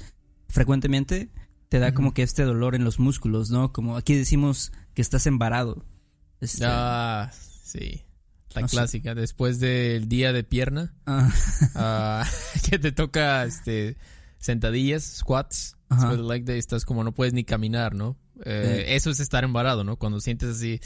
frecuentemente, 0.49 1.29
te 1.69 1.79
da 1.79 1.93
como 1.93 2.13
que 2.13 2.21
este 2.21 2.43
dolor 2.43 2.75
en 2.75 2.83
los 2.83 2.99
músculos, 2.99 3.49
¿no? 3.49 3.73
Como 3.73 3.97
aquí 3.97 4.13
decimos 4.13 4.71
que 4.93 5.01
estás 5.01 5.25
embarado. 5.25 5.83
Este, 6.39 6.65
ah, 6.67 7.31
sí. 7.63 8.03
La 8.53 8.67
clásica, 8.67 9.15
después 9.15 9.59
del 9.59 10.07
día 10.07 10.31
de 10.31 10.43
pierna, 10.43 10.93
ah. 11.07 11.33
Ah, 11.75 12.25
que 12.69 12.77
te 12.77 12.91
toca 12.91 13.43
este 13.45 13.97
sentadillas, 14.37 15.03
squats, 15.03 15.77
después 15.89 16.17
del 16.17 16.27
leg 16.27 16.45
day 16.45 16.59
estás 16.59 16.85
como 16.85 17.03
no 17.03 17.13
puedes 17.13 17.33
ni 17.33 17.43
caminar, 17.43 17.95
¿no? 17.95 18.17
Eh, 18.45 18.85
eso 18.95 19.09
es 19.09 19.19
estar 19.19 19.43
embarado, 19.43 19.83
¿no? 19.83 19.97
Cuando 19.97 20.19
sientes 20.19 20.57
así, 20.57 20.79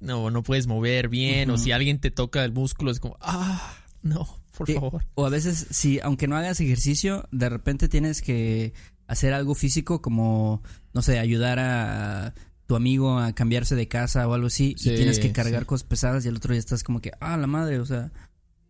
no, 0.00 0.30
no 0.30 0.42
puedes 0.42 0.66
mover 0.66 1.08
bien, 1.08 1.50
o 1.50 1.58
si 1.58 1.72
alguien 1.72 2.00
te 2.00 2.10
toca 2.10 2.44
el 2.44 2.52
músculo, 2.52 2.90
es 2.90 3.00
como, 3.00 3.16
ah, 3.20 3.76
no, 4.02 4.26
por 4.56 4.72
favor. 4.72 5.04
O 5.14 5.26
a 5.26 5.30
veces, 5.30 5.66
si, 5.70 6.00
aunque 6.00 6.28
no 6.28 6.36
hagas 6.36 6.60
ejercicio, 6.60 7.28
de 7.32 7.48
repente 7.48 7.88
tienes 7.88 8.22
que 8.22 8.72
hacer 9.06 9.32
algo 9.32 9.54
físico 9.54 10.02
como, 10.02 10.62
no 10.92 11.02
sé, 11.02 11.18
ayudar 11.18 11.58
a 11.58 12.34
tu 12.66 12.74
amigo 12.74 13.18
a 13.18 13.32
cambiarse 13.32 13.76
de 13.76 13.88
casa 13.88 14.26
o 14.26 14.34
algo 14.34 14.48
así, 14.48 14.74
y 14.78 14.94
tienes 14.94 15.18
que 15.18 15.32
cargar 15.32 15.66
cosas 15.66 15.86
pesadas 15.86 16.24
y 16.24 16.28
el 16.28 16.36
otro 16.36 16.52
día 16.52 16.58
estás 16.58 16.82
como 16.82 17.00
que, 17.00 17.12
ah, 17.20 17.36
la 17.36 17.46
madre, 17.46 17.78
o 17.78 17.86
sea, 17.86 18.12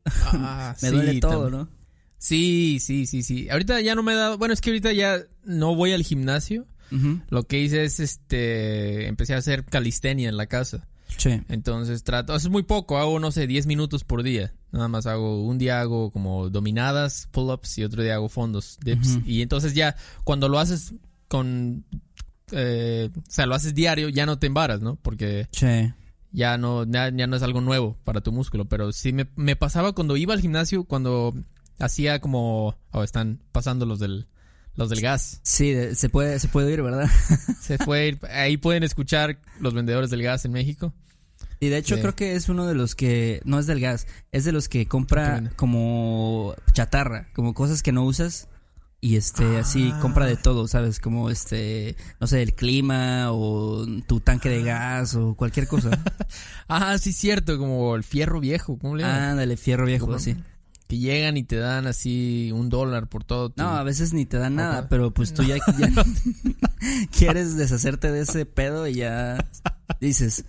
ah, 0.05 0.77
me 0.83 0.91
duele 0.91 1.21
todo, 1.21 1.51
¿no? 1.51 1.69
Sí, 2.19 2.79
sí, 2.81 3.07
sí, 3.07 3.23
sí. 3.23 3.49
Ahorita 3.51 3.81
ya 3.81 3.95
no 3.95 4.03
me 4.03 4.13
he 4.13 4.17
dado, 4.17 4.39
bueno, 4.39 4.55
es 4.55 4.61
que 4.61 4.71
ahorita 4.71 4.93
ya 4.93 5.23
no 5.45 5.75
voy 5.75 5.93
al 5.93 6.03
gimnasio. 6.03 6.67
Lo 7.29 7.45
que 7.45 7.61
hice 7.61 7.85
es, 7.85 8.01
este, 8.01 9.07
empecé 9.07 9.35
a 9.35 9.39
hacer 9.39 9.65
calistenia 9.65 10.29
en 10.29 10.37
la 10.37 10.47
casa. 10.47 10.87
Sí. 11.17 11.41
Entonces 11.49 12.03
trato, 12.03 12.35
es 12.35 12.49
muy 12.49 12.63
poco, 12.63 12.99
hago, 12.99 13.19
no 13.21 13.31
sé, 13.33 13.47
10 13.47 13.67
minutos 13.67 14.05
por 14.05 14.23
día. 14.23 14.53
Nada 14.73 14.89
más 14.89 15.07
hago, 15.07 15.43
un 15.43 15.59
día 15.59 15.81
hago 15.81 16.11
como 16.11 16.51
dominadas, 16.51 17.29
pull-ups 17.31 17.79
y 17.79 17.85
otro 17.85 18.03
día 18.03 18.15
hago 18.15 18.29
fondos, 18.29 18.79
dips. 18.85 19.21
Y 19.25 19.43
entonces 19.43 19.75
ya, 19.75 19.97
cuando 20.25 20.49
lo 20.49 20.59
haces 20.59 20.95
con, 21.29 21.85
eh, 22.53 23.11
o 23.17 23.23
sea, 23.29 23.47
lo 23.47 23.55
haces 23.55 23.75
diario, 23.75 24.09
ya 24.09 24.27
no 24.27 24.39
te 24.39 24.47
embaras, 24.47 24.81
¿no? 24.81 24.97
Porque... 24.97 25.49
Sí. 25.53 25.93
Ya 26.33 26.59
no, 26.59 26.85
ya, 26.85 27.11
no 27.11 27.37
es 27.37 27.43
algo 27.43 27.63
nuevo 27.63 27.97
para 28.05 28.21
tu 28.21 28.31
músculo, 28.31 28.67
pero 28.67 28.93
sí 28.93 29.11
me, 29.15 29.27
me 29.37 29.57
pasaba 29.57 29.93
cuando 29.93 30.19
iba 30.19 30.35
al 30.35 30.41
gimnasio, 30.41 30.85
cuando 30.85 31.33
hacía 31.79 32.21
como, 32.21 32.77
oh, 32.91 33.03
están 33.03 33.41
pasando 33.53 33.87
los 33.87 34.01
del, 34.01 34.27
los 34.77 34.91
del 34.91 35.01
gas. 35.01 35.41
Sí, 35.43 35.75
se 35.95 36.09
puede, 36.09 36.39
se 36.39 36.49
puede 36.49 36.73
ir, 36.73 36.83
¿verdad? 36.83 37.09
se 37.61 37.79
puede 37.79 38.09
ir. 38.09 38.19
Ahí 38.31 38.57
pueden 38.57 38.83
escuchar 38.83 39.39
los 39.59 39.75
vendedores 39.75 40.11
del 40.11 40.23
gas 40.23 40.45
en 40.45 40.53
México. 40.53 40.93
Y 41.59 41.69
de 41.69 41.79
hecho 41.79 41.99
creo 41.99 42.15
que 42.15 42.37
es 42.37 42.51
uno 42.51 42.67
de 42.67 42.75
los 42.75 42.95
que, 42.95 43.41
no 43.45 43.59
es 43.59 43.67
del 43.67 43.81
gas, 43.81 44.07
es 44.31 44.45
de 44.45 44.53
los 44.53 44.69
que 44.69 44.87
compra 44.87 45.51
como 45.57 46.55
chatarra, 46.73 47.29
como 47.35 47.55
cosas 47.55 47.83
que 47.83 47.93
no 47.93 48.05
usas. 48.05 48.49
Y 49.01 49.17
este, 49.17 49.59
así 49.59 49.93
ah. 49.95 50.01
compra 50.01 50.27
de 50.27 50.37
todo, 50.37 50.67
¿sabes? 50.69 51.01
Como 51.01 51.31
este, 51.31 51.97
no 52.19 52.27
sé, 52.27 52.43
el 52.43 52.55
clima 52.55 53.31
o 53.31 53.87
tu 54.07 54.21
tanque 54.21 54.49
de 54.49 54.63
gas 54.63 55.15
o 55.15 55.35
cualquier 55.35 55.69
cosa. 55.69 55.91
ah, 56.69 56.97
sí, 56.99 57.13
cierto, 57.13 57.59
como 57.59 57.95
el 57.95 58.05
fierro 58.05 58.41
viejo, 58.41 58.79
¿cómo 58.79 58.97
le 58.97 59.05
llaman? 59.05 59.23
Ah, 59.23 59.35
dale, 59.35 59.57
fierro 59.57 59.87
viejo, 59.87 60.13
así. 60.13 60.37
Que 60.89 60.99
llegan 60.99 61.37
y 61.37 61.43
te 61.43 61.57
dan 61.57 61.87
así 61.87 62.51
un 62.53 62.69
dólar 62.69 63.09
por 63.09 63.25
todo. 63.25 63.53
No, 63.57 63.71
a 63.71 63.83
veces 63.83 64.13
ni 64.13 64.25
te 64.25 64.39
dan 64.39 64.55
nada, 64.55 64.89
pero 64.89 65.13
pues 65.13 65.35
tú 65.35 65.43
ya, 65.43 65.57
quieres 67.11 67.57
deshacerte 67.57 68.13
de 68.13 68.21
ese 68.21 68.47
pedo 68.47 68.87
y 68.87 68.95
ya 68.95 69.45
dices, 70.01 70.45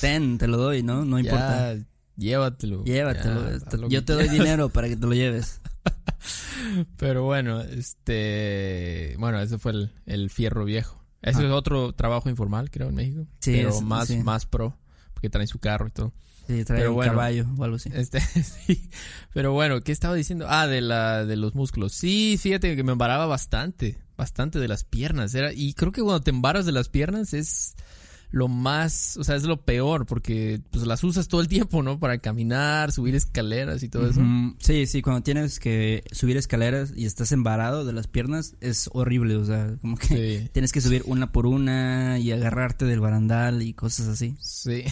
ten, 0.00 0.38
te 0.38 0.46
lo 0.46 0.56
doy, 0.56 0.82
¿no? 0.82 1.04
No 1.04 1.18
importa. 1.18 1.74
llévatelo. 2.16 2.84
Llévatelo. 2.84 3.88
Yo 3.88 4.04
te 4.04 4.14
doy 4.14 4.28
dinero 4.28 4.70
para 4.70 4.88
que 4.88 4.96
te 4.96 5.06
lo 5.06 5.12
lleves. 5.12 5.60
Pero 6.96 7.24
bueno, 7.24 7.60
este, 7.60 9.16
bueno, 9.18 9.40
ese 9.40 9.58
fue 9.58 9.72
el, 9.72 9.92
el 10.06 10.30
fierro 10.30 10.64
viejo. 10.64 11.02
Ese 11.22 11.46
es 11.46 11.52
otro 11.52 11.92
trabajo 11.92 12.28
informal, 12.28 12.70
creo, 12.70 12.88
en 12.88 12.96
México. 12.96 13.26
Sí, 13.38 13.52
pero 13.58 13.80
más, 13.80 14.10
más 14.24 14.44
pro, 14.44 14.76
porque 15.14 15.30
traen 15.30 15.46
su 15.46 15.60
carro 15.60 15.86
y 15.86 15.92
todo. 15.92 16.12
Sí, 16.46 16.64
trae 16.64 16.88
un 16.88 17.00
caballo 17.00 17.46
o 17.56 17.64
algo 17.64 17.76
así. 17.76 17.90
Este, 17.94 18.20
sí. 18.66 18.88
Pero 19.32 19.52
bueno, 19.52 19.80
¿qué 19.80 19.92
estaba 19.92 20.14
diciendo? 20.14 20.46
Ah, 20.48 20.66
de 20.66 20.80
la 20.80 21.24
de 21.24 21.36
los 21.36 21.54
músculos. 21.54 21.92
Sí, 21.92 22.38
fíjate 22.40 22.74
que 22.76 22.84
me 22.84 22.92
embaraba 22.92 23.26
bastante, 23.26 23.98
bastante 24.16 24.58
de 24.58 24.68
las 24.68 24.84
piernas. 24.84 25.34
Era, 25.34 25.52
y 25.52 25.74
creo 25.74 25.92
que 25.92 26.02
cuando 26.02 26.22
te 26.22 26.30
embaras 26.30 26.66
de 26.66 26.72
las 26.72 26.88
piernas 26.88 27.32
es 27.34 27.76
lo 28.32 28.48
más, 28.48 29.18
o 29.18 29.24
sea, 29.24 29.36
es 29.36 29.44
lo 29.44 29.60
peor 29.60 30.06
porque 30.06 30.62
pues 30.70 30.86
las 30.86 31.04
usas 31.04 31.28
todo 31.28 31.42
el 31.42 31.48
tiempo, 31.48 31.82
¿no? 31.82 32.00
Para 32.00 32.16
caminar, 32.16 32.90
subir 32.90 33.14
escaleras 33.14 33.82
y 33.82 33.90
todo 33.90 34.08
eso. 34.08 34.22
Sí, 34.58 34.86
sí, 34.86 35.02
cuando 35.02 35.22
tienes 35.22 35.60
que 35.60 36.02
subir 36.12 36.38
escaleras 36.38 36.94
y 36.96 37.04
estás 37.04 37.30
embarado 37.32 37.84
de 37.84 37.92
las 37.92 38.08
piernas 38.08 38.56
es 38.60 38.88
horrible, 38.94 39.36
o 39.36 39.44
sea, 39.44 39.76
como 39.82 39.98
que 39.98 40.48
tienes 40.52 40.72
que 40.72 40.80
subir 40.80 41.02
una 41.04 41.30
por 41.30 41.46
una 41.46 42.18
y 42.18 42.32
agarrarte 42.32 42.86
del 42.86 43.00
barandal 43.00 43.62
y 43.62 43.74
cosas 43.74 44.08
así. 44.08 44.34
Sí. 44.40 44.84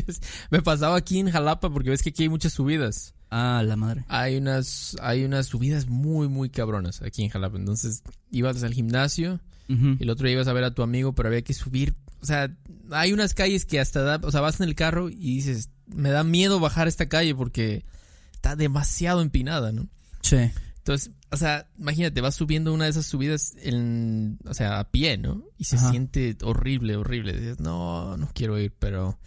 Me 0.50 0.62
pasaba 0.62 0.96
aquí 0.96 1.18
en 1.18 1.30
Jalapa 1.30 1.70
porque 1.70 1.90
ves 1.90 2.02
que 2.02 2.10
aquí 2.10 2.22
hay 2.22 2.28
muchas 2.28 2.52
subidas. 2.52 3.14
Ah, 3.28 3.64
la 3.66 3.74
madre. 3.74 4.04
Hay 4.06 4.36
unas 4.36 4.96
hay 5.02 5.24
unas 5.24 5.46
subidas 5.46 5.88
muy 5.88 6.28
muy 6.28 6.48
cabronas 6.48 7.02
aquí 7.02 7.24
en 7.24 7.30
Jalapa. 7.30 7.58
Entonces, 7.58 8.04
ibas 8.30 8.62
al 8.62 8.72
gimnasio 8.72 9.40
y 9.66 10.02
el 10.02 10.10
otro 10.10 10.26
día 10.26 10.34
ibas 10.34 10.46
a 10.46 10.52
ver 10.52 10.62
a 10.62 10.74
tu 10.74 10.82
amigo, 10.82 11.14
pero 11.14 11.28
había 11.28 11.42
que 11.42 11.54
subir 11.54 11.94
o 12.24 12.26
sea, 12.26 12.50
hay 12.90 13.12
unas 13.12 13.34
calles 13.34 13.66
que 13.66 13.78
hasta 13.78 14.00
da, 14.00 14.18
o 14.22 14.30
sea, 14.30 14.40
vas 14.40 14.58
en 14.58 14.66
el 14.66 14.74
carro 14.74 15.10
y 15.10 15.34
dices, 15.34 15.68
me 15.84 16.08
da 16.08 16.24
miedo 16.24 16.58
bajar 16.58 16.88
esta 16.88 17.06
calle 17.06 17.34
porque 17.34 17.84
está 18.32 18.56
demasiado 18.56 19.20
empinada, 19.20 19.72
¿no? 19.72 19.88
Sí. 20.22 20.38
Entonces, 20.78 21.10
o 21.30 21.36
sea, 21.36 21.68
imagínate, 21.78 22.22
vas 22.22 22.34
subiendo 22.34 22.72
una 22.72 22.84
de 22.84 22.90
esas 22.92 23.04
subidas 23.04 23.54
en, 23.58 24.38
o 24.46 24.54
sea, 24.54 24.80
a 24.80 24.90
pie, 24.90 25.18
¿no? 25.18 25.44
Y 25.58 25.64
se 25.64 25.76
siente 25.76 26.38
horrible, 26.42 26.96
horrible. 26.96 27.34
Dices, 27.34 27.60
no, 27.60 28.16
no 28.16 28.30
quiero 28.32 28.58
ir, 28.58 28.72
pero, 28.78 29.18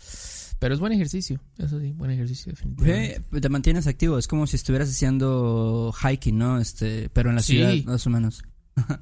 pero 0.58 0.74
es 0.74 0.80
buen 0.80 0.94
ejercicio, 0.94 1.40
eso 1.60 1.80
sí, 1.80 1.92
buen 1.92 2.10
ejercicio 2.10 2.52
definitivamente. 2.52 3.22
te 3.42 3.50
mantienes 3.50 3.86
activo, 3.86 4.18
es 4.18 4.28
como 4.28 4.48
si 4.48 4.56
estuvieras 4.56 4.90
haciendo 4.90 5.94
hiking, 6.02 6.40
¿no? 6.40 6.60
Este, 6.60 7.10
pero 7.10 7.30
en 7.30 7.36
la 7.36 7.44
ciudad, 7.44 7.76
más 7.84 8.08
o 8.08 8.10
menos. 8.10 8.42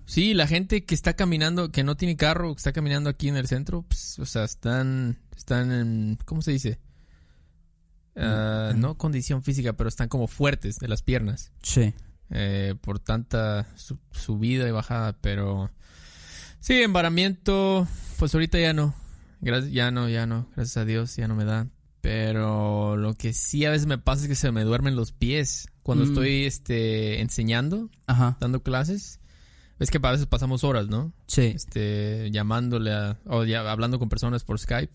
Sí, 0.05 0.34
la 0.34 0.48
gente 0.48 0.86
que 0.86 0.96
está 0.96 1.15
caminando, 1.15 1.72
que 1.72 1.84
no 1.84 1.98
tiene 1.98 2.15
carro, 2.15 2.53
que 2.53 2.60
está 2.60 2.72
caminando 2.72 3.10
aquí 3.10 3.27
en 3.27 3.38
el 3.38 3.48
centro, 3.48 3.84
pues, 3.84 4.20
o 4.20 4.25
sea, 4.25 4.44
están, 4.44 5.17
están 5.36 5.72
en, 5.72 6.17
¿cómo 6.25 6.41
se 6.41 6.51
dice? 6.51 6.79
Ah, 8.15 8.72
no 8.75 8.98
condición 8.98 9.44
física, 9.44 9.74
pero 9.74 9.89
están 9.89 10.08
como 10.08 10.27
fuertes 10.27 10.79
de 10.79 10.88
las 10.88 11.01
piernas. 11.01 11.51
Sí. 11.62 11.94
Eh, 12.29 12.75
por 12.82 13.00
tanta 13.00 13.67
subida 14.12 14.67
y 14.67 14.72
bajada, 14.72 15.13
pero 15.22 15.70
sí, 16.60 16.82
embaramiento, 16.82 17.88
pues 18.17 18.34
ahorita 18.34 18.60
ya 18.60 18.74
no. 18.74 18.96
Gracias, 19.41 19.72
ya 19.72 19.91
no, 19.91 20.10
ya 20.10 20.25
no, 20.25 20.48
gracias 20.55 20.77
a 20.77 20.86
Dios, 20.86 21.15
ya 21.17 21.27
no 21.27 21.36
me 21.36 21.46
da. 21.46 21.67
Pero 22.01 22.98
lo 22.98 23.15
que 23.15 23.34
sí 23.34 23.65
a 23.65 23.72
veces 23.72 23.88
me 23.88 23.98
pasa 23.98 24.24
es 24.24 24.27
que 24.27 24.36
se 24.36 24.51
me 24.51 24.63
duermen 24.63 24.96
los 24.96 25.12
pies 25.12 25.67
cuando 25.84 26.05
mm. 26.05 26.08
estoy 26.08 26.46
este 26.46 27.20
enseñando, 27.22 27.89
dando 28.39 28.63
clases. 28.63 29.20
Es 29.79 29.91
que 29.91 30.00
a 30.01 30.12
veces 30.12 30.25
pasamos 30.25 30.63
horas, 30.63 30.88
¿no? 30.88 31.13
Sí. 31.27 31.53
Este, 31.55 32.29
llamándole 32.32 32.94
a, 32.94 33.20
o 33.25 33.44
ya 33.44 33.70
hablando 33.70 34.00
con 34.00 34.10
personas 34.10 34.44
por 34.44 34.60
Skype. 34.60 34.94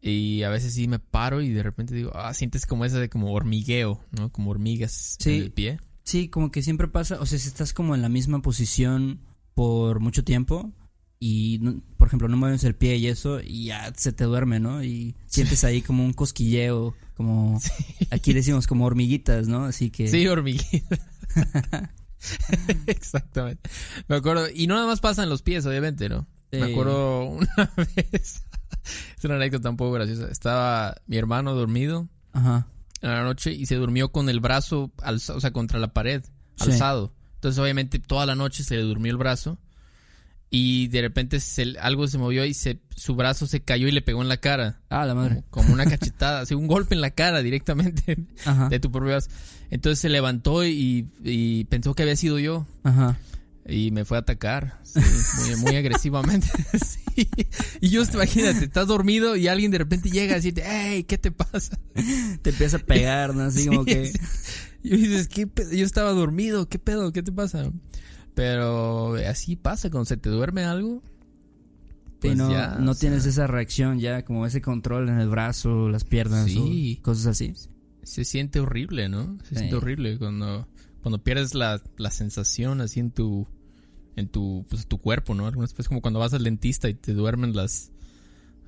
Y 0.00 0.42
a 0.42 0.50
veces 0.50 0.74
sí 0.74 0.86
me 0.86 0.98
paro 0.98 1.40
y 1.40 1.50
de 1.50 1.62
repente 1.62 1.94
digo, 1.94 2.12
ah, 2.14 2.34
sientes 2.34 2.66
como 2.66 2.84
ese 2.84 2.98
de 2.98 3.08
como 3.08 3.32
hormigueo, 3.32 4.04
¿no? 4.10 4.30
Como 4.30 4.50
hormigas 4.50 5.16
en 5.24 5.42
el 5.42 5.52
pie. 5.52 5.80
Sí, 6.02 6.28
como 6.28 6.50
que 6.50 6.62
siempre 6.62 6.88
pasa, 6.88 7.18
o 7.20 7.26
sea, 7.26 7.38
si 7.38 7.48
estás 7.48 7.72
como 7.72 7.94
en 7.94 8.02
la 8.02 8.10
misma 8.10 8.42
posición 8.42 9.20
por 9.54 10.00
mucho 10.00 10.22
tiempo, 10.22 10.74
y, 11.18 11.58
por 11.96 12.08
ejemplo, 12.08 12.28
no 12.28 12.36
mueves 12.36 12.64
el 12.64 12.74
pie 12.74 12.96
y 12.96 13.06
eso, 13.06 13.40
y 13.40 13.66
ya 13.66 13.90
se 13.96 14.12
te 14.12 14.24
duerme, 14.24 14.60
¿no? 14.60 14.84
Y 14.84 15.16
sientes 15.24 15.64
ahí 15.64 15.80
como 15.80 16.04
un 16.04 16.12
cosquilleo, 16.12 16.94
como, 17.16 17.58
aquí 18.10 18.34
decimos 18.34 18.66
como 18.66 18.84
hormiguitas, 18.84 19.48
¿no? 19.48 19.64
Así 19.64 19.88
que... 19.88 20.08
Sí, 20.08 20.26
hormiguita. 20.26 20.98
Exactamente. 22.86 23.68
Me 24.08 24.16
acuerdo, 24.16 24.46
y 24.52 24.66
no 24.66 24.74
nada 24.74 24.86
más 24.86 25.00
pasa 25.00 25.22
en 25.22 25.28
los 25.28 25.42
pies, 25.42 25.64
obviamente, 25.66 26.08
¿no? 26.08 26.26
Me 26.52 26.72
acuerdo 26.72 27.24
una 27.30 27.72
vez, 27.96 28.42
es 29.18 29.24
una 29.24 29.36
anécdota 29.36 29.70
un 29.70 29.76
poco 29.76 29.92
graciosa. 29.92 30.28
Estaba 30.30 30.94
mi 31.06 31.16
hermano 31.16 31.54
dormido 31.54 32.08
Ajá. 32.32 32.66
en 33.00 33.10
la 33.10 33.22
noche 33.24 33.52
y 33.52 33.66
se 33.66 33.74
durmió 33.76 34.12
con 34.12 34.28
el 34.28 34.40
brazo 34.40 34.92
alzado, 35.02 35.38
o 35.38 35.40
sea, 35.40 35.52
contra 35.52 35.78
la 35.78 35.92
pared, 35.92 36.22
Sí. 36.56 36.70
alzado. 36.70 37.12
Entonces, 37.36 37.58
obviamente, 37.58 37.98
toda 37.98 38.24
la 38.26 38.34
noche 38.36 38.62
se 38.62 38.76
le 38.76 38.82
durmió 38.82 39.10
el 39.10 39.18
brazo 39.18 39.58
y 40.56 40.86
de 40.88 41.00
repente 41.00 41.40
se- 41.40 41.74
algo 41.80 42.06
se 42.06 42.16
movió 42.16 42.44
y 42.44 42.54
se, 42.54 42.78
su 42.94 43.16
brazo 43.16 43.46
se 43.48 43.62
cayó 43.62 43.88
y 43.88 43.92
le 43.92 44.02
pegó 44.02 44.22
en 44.22 44.28
la 44.28 44.36
cara. 44.36 44.82
Ah, 44.88 45.04
la 45.04 45.14
madre. 45.14 45.42
Como, 45.50 45.64
como 45.66 45.74
una 45.74 45.84
cachetada, 45.86 46.40
así 46.42 46.54
un 46.54 46.68
golpe 46.68 46.94
en 46.94 47.00
la 47.00 47.10
cara 47.10 47.42
directamente 47.42 48.16
Ajá. 48.44 48.68
de 48.68 48.78
tu 48.78 48.92
propio 48.92 49.08
brazo. 49.10 49.30
Entonces 49.70 49.98
se 49.98 50.08
levantó 50.08 50.64
y, 50.64 51.08
y 51.24 51.64
pensó 51.64 51.94
que 51.94 52.02
había 52.04 52.14
sido 52.14 52.38
yo. 52.38 52.66
Ajá. 52.84 53.18
Y 53.66 53.90
me 53.90 54.04
fue 54.04 54.18
a 54.18 54.20
atacar, 54.20 54.78
sí, 54.84 55.00
muy, 55.40 55.56
muy 55.56 55.76
agresivamente. 55.76 56.46
sí. 57.16 57.26
Y 57.80 57.88
yo, 57.88 58.02
imagínate, 58.12 58.66
estás 58.66 58.86
dormido 58.86 59.34
y 59.36 59.48
alguien 59.48 59.70
de 59.72 59.78
repente 59.78 60.10
llega 60.10 60.34
a 60.34 60.36
decirte, 60.36 60.62
hey, 60.66 61.02
¿qué 61.04 61.16
te 61.18 61.32
pasa? 61.32 61.78
Te 62.42 62.50
empieza 62.50 62.76
a 62.76 62.80
pegar, 62.80 63.34
¿no? 63.34 63.44
Así 63.44 63.60
Sí, 63.62 63.66
como 63.68 63.84
que... 63.86 64.06
sí. 64.06 64.18
Y 64.84 64.90
dices, 64.98 65.28
¿qué 65.28 65.46
pedo? 65.46 65.72
Yo 65.72 65.84
estaba 65.86 66.10
dormido, 66.12 66.68
¿qué 66.68 66.78
pedo? 66.78 67.10
¿Qué 67.12 67.22
te 67.22 67.32
pasa? 67.32 67.72
Pero 68.34 69.14
así 69.28 69.56
pasa, 69.56 69.90
cuando 69.90 70.06
se 70.06 70.16
te 70.16 70.28
duerme 70.28 70.64
algo. 70.64 71.02
Sí, 72.20 72.30
pues 72.30 72.36
no, 72.38 72.50
ya, 72.50 72.76
no 72.80 72.94
sea, 72.94 73.00
tienes 73.00 73.26
esa 73.26 73.46
reacción 73.46 73.98
ya, 74.00 74.24
como 74.24 74.46
ese 74.46 74.62
control 74.62 75.08
en 75.10 75.18
el 75.20 75.28
brazo, 75.28 75.88
las 75.90 76.04
piernas 76.04 76.46
Sí. 76.50 76.98
o 77.00 77.02
cosas 77.02 77.26
así. 77.26 77.52
Se 78.02 78.24
siente 78.24 78.60
horrible, 78.60 79.08
¿no? 79.08 79.36
Se 79.44 79.50
Sí. 79.50 79.56
siente 79.56 79.76
horrible 79.76 80.18
cuando, 80.18 80.66
cuando 81.02 81.22
pierdes 81.22 81.54
la, 81.54 81.82
la 81.98 82.10
sensación 82.10 82.80
así 82.80 83.00
en 83.00 83.10
tu, 83.10 83.46
en 84.16 84.28
tu, 84.28 84.64
pues, 84.70 84.86
tu 84.86 84.98
cuerpo, 84.98 85.34
¿no? 85.34 85.46
Algunas 85.46 85.72
veces 85.72 85.88
como 85.88 86.00
cuando 86.00 86.18
vas 86.20 86.32
al 86.32 86.44
dentista 86.44 86.88
y 86.88 86.94
te 86.94 87.12
duermen 87.12 87.54
las, 87.54 87.90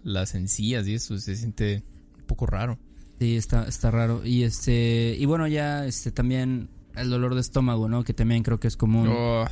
las 0.04 0.35
encías 0.35 0.87
y 0.87 0.94
eso, 0.94 1.18
se 1.18 1.35
siente 1.35 1.82
un 2.18 2.25
poco 2.26 2.46
raro. 2.46 2.78
Sí, 3.18 3.37
está, 3.37 3.64
está 3.66 3.90
raro. 3.90 4.20
Y 4.25 4.42
este, 4.42 5.16
y 5.18 5.25
bueno, 5.25 5.46
ya 5.49 5.87
este 5.87 6.12
también 6.12 6.68
el 6.97 7.11
dolor 7.11 7.35
de 7.35 7.41
estómago, 7.41 7.88
¿no? 7.88 8.05
Que 8.05 8.15
también 8.15 8.43
creo 8.43 8.59
que 8.61 8.69
es 8.69 8.76
común 8.76 9.09
Oh, 9.11 9.45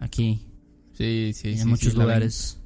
aquí 0.00 0.46
sí, 0.92 1.32
sí, 1.34 1.54
en 1.58 1.68
muchos 1.68 1.92
sí, 1.92 1.98
la 1.98 2.04
ven- 2.04 2.14
lugares. 2.14 2.56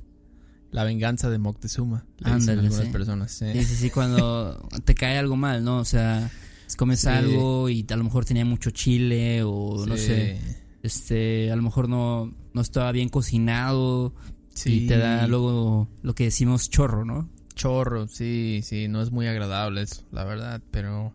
La, 0.70 0.82
venganza 0.84 1.30
de 1.30 1.38
Moctezuma. 1.38 2.04
Ándale, 2.24 2.62
algunas 2.62 2.86
sí. 2.86 2.90
personas. 2.92 3.30
sí. 3.32 3.46
Sí, 3.52 3.64
sí, 3.64 3.74
sí, 3.76 3.90
cuando 3.90 4.68
te 4.84 4.94
cae 4.96 5.18
algo 5.18 5.36
mal, 5.36 5.62
¿no? 5.62 5.78
O 5.78 5.84
sea, 5.84 6.28
comes 6.76 7.00
Sí. 7.00 7.08
algo 7.08 7.68
y 7.68 7.86
a 7.88 7.96
lo 7.96 8.02
mejor 8.02 8.24
tenía 8.24 8.44
mucho 8.44 8.70
chile 8.70 9.42
o 9.44 9.86
no 9.86 9.96
sé, 9.96 10.40
este, 10.82 11.52
a 11.52 11.56
lo 11.56 11.62
mejor 11.62 11.88
no, 11.88 12.34
no 12.52 12.60
estaba 12.60 12.90
bien 12.90 13.08
cocinado 13.08 14.12
Sí. 14.54 14.84
y 14.84 14.86
te 14.88 14.98
da 14.98 15.26
luego 15.28 15.88
lo 16.02 16.14
que 16.16 16.24
decimos 16.24 16.68
chorro, 16.70 17.04
¿no? 17.04 17.28
Chorro, 17.54 18.08
sí, 18.08 18.60
sí, 18.64 18.88
no 18.88 19.00
es 19.00 19.12
muy 19.12 19.28
agradable 19.28 19.82
eso, 19.82 20.02
la 20.10 20.24
verdad, 20.24 20.60
pero 20.72 21.12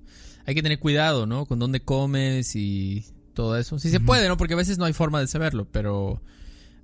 hay 0.49 0.55
que 0.55 0.63
tener 0.63 0.79
cuidado, 0.79 1.27
¿no? 1.27 1.45
Con 1.45 1.59
dónde 1.59 1.79
comes 1.81 2.55
y 2.55 3.05
todo 3.35 3.55
eso. 3.55 3.77
Sí 3.77 3.91
se 3.91 3.99
puede, 3.99 4.27
¿no? 4.27 4.35
Porque 4.35 4.55
a 4.55 4.57
veces 4.57 4.79
no 4.79 4.85
hay 4.85 4.93
forma 4.93 5.19
de 5.19 5.27
saberlo, 5.27 5.67
pero 5.71 6.23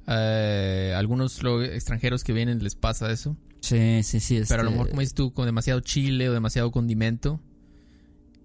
eh, 0.08 0.94
algunos 0.96 1.42
extranjeros 1.72 2.24
que 2.24 2.32
vienen 2.32 2.64
les 2.64 2.76
pasa 2.76 3.12
eso. 3.12 3.36
Sí, 3.62 4.04
sí, 4.04 4.20
sí. 4.20 4.42
Pero 4.48 4.62
a 4.62 4.64
lo 4.66 4.70
este, 4.70 4.78
mejor, 4.78 4.90
como 4.92 5.02
dices 5.02 5.16
tú, 5.16 5.34
con 5.34 5.48
demasiado 5.48 5.80
chile 5.80 6.30
o 6.30 6.34
demasiado 6.34 6.70
condimento. 6.72 7.42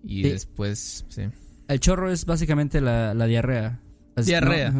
Y 0.03 0.23
Sí. 0.23 0.31
después, 0.31 1.05
sí, 1.11 1.25
El 1.69 1.81
chorro 1.81 2.11
es 2.11 2.25
básicamente 2.25 2.81
la, 2.81 3.13
la 3.13 3.27
diarrea. 3.27 3.79
Es- 4.17 4.25
Diarrea. 4.25 4.73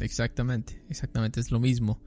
exactamente, 0.00 0.80
exactamente, 0.88 1.40
es 1.40 1.50
lo 1.50 1.58
mismo. 1.58 2.00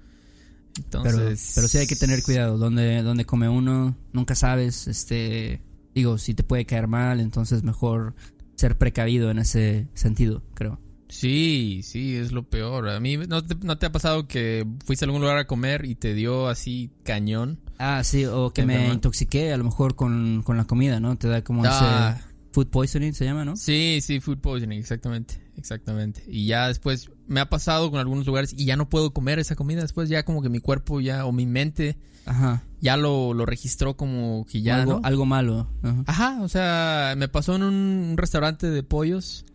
Pero, 0.74 0.86
Entonces, 1.10 1.52
pero 1.56 1.68
sí 1.68 1.78
hay 1.78 1.88
que 1.88 1.98
tener 1.98 2.24
cuidado. 2.24 2.58
Donde, 2.58 3.04
donde 3.04 3.26
come 3.26 3.50
uno, 3.50 3.96
nunca 4.14 4.34
sabes. 4.34 4.88
Este, 4.88 5.62
digo, 5.96 6.18
si 6.18 6.34
te 6.34 6.44
puede 6.44 6.66
caer 6.66 6.88
mal, 6.88 7.20
entonces 7.20 7.64
mejor 7.64 8.16
ser 8.56 8.78
precavido 8.78 9.32
en 9.32 9.40
ese 9.40 9.88
sentido, 9.94 10.44
creo. 10.54 10.80
Sí, 11.10 11.82
sí, 11.84 12.16
es 12.16 12.32
lo 12.32 12.44
peor. 12.50 12.90
A 12.90 13.00
mí, 13.00 13.18
¿no 13.18 13.46
te, 13.46 13.56
no 13.56 13.78
te 13.78 13.86
ha 13.86 13.92
pasado 13.92 14.28
que 14.28 14.66
fuiste 14.84 15.06
a 15.06 15.08
algún 15.08 15.22
lugar 15.22 15.38
a 15.38 15.46
comer 15.46 15.86
y 15.86 15.94
te 15.96 16.16
dio 16.16 16.48
así 16.48 16.90
cañón? 17.04 17.60
Ah, 17.78 18.04
sí, 18.04 18.26
o 18.26 18.52
que 18.52 18.66
me 18.66 18.92
intoxiqué 18.92 19.54
a 19.54 19.58
lo 19.58 19.64
mejor 19.64 19.96
con, 19.96 20.42
con 20.44 20.58
la 20.58 20.66
comida, 20.66 21.00
¿no? 21.00 21.16
Te 21.16 21.28
da 21.28 21.44
como 21.44 21.64
Ah, 21.66 22.16
ese 22.18 22.24
food 22.54 22.68
poisoning, 22.68 23.14
se 23.14 23.26
llama, 23.26 23.44
¿no? 23.44 23.58
Sí, 23.58 24.00
sí, 24.02 24.20
food 24.22 24.38
poisoning, 24.38 24.80
exactamente, 24.80 25.42
exactamente. 25.58 26.24
Y 26.28 26.46
ya 26.46 26.68
después 26.68 27.10
me 27.28 27.40
ha 27.42 27.50
pasado 27.50 27.90
con 27.92 28.00
algunos 28.00 28.26
lugares 28.26 28.54
y 28.56 28.66
ya 28.66 28.78
no 28.78 28.88
puedo 28.88 29.12
comer 29.12 29.40
esa 29.40 29.56
comida. 29.56 29.82
Después 29.82 30.08
ya 30.08 30.24
como 30.24 30.42
que 30.42 30.50
mi 30.50 30.60
cuerpo 30.60 31.02
ya, 31.02 31.26
o 31.26 31.32
mi 31.32 31.46
mente, 31.46 31.98
Ajá. 32.26 32.64
ya 32.80 32.96
lo, 32.96 33.34
lo 33.34 33.46
registró 33.46 33.98
como 33.98 34.46
que 34.46 34.62
ya, 34.62 34.82
algo, 34.82 34.94
¿no? 34.94 35.02
algo 35.04 35.26
malo. 35.26 35.68
Ajá. 35.82 36.04
Ajá, 36.06 36.42
o 36.44 36.48
sea, 36.48 37.16
me 37.18 37.28
pasó 37.28 37.56
en 37.56 37.64
un 37.64 38.14
restaurante 38.18 38.70
de 38.70 38.84
pollos 38.84 39.46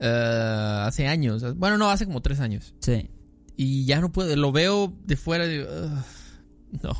eh, 0.00 0.78
hace 0.86 1.06
años. 1.08 1.56
Bueno, 1.56 1.78
no, 1.78 1.90
hace 1.90 2.06
como 2.06 2.22
tres 2.22 2.40
años. 2.40 2.74
Sí. 2.80 3.10
Y 3.56 3.84
ya 3.86 4.00
no 4.00 4.12
puedo, 4.12 4.34
lo 4.36 4.52
veo 4.52 4.92
de 5.04 5.16
fuera 5.16 5.46
y 5.46 5.50
digo, 5.58 5.64
"Ugh, 5.64 6.80
no, 6.82 6.92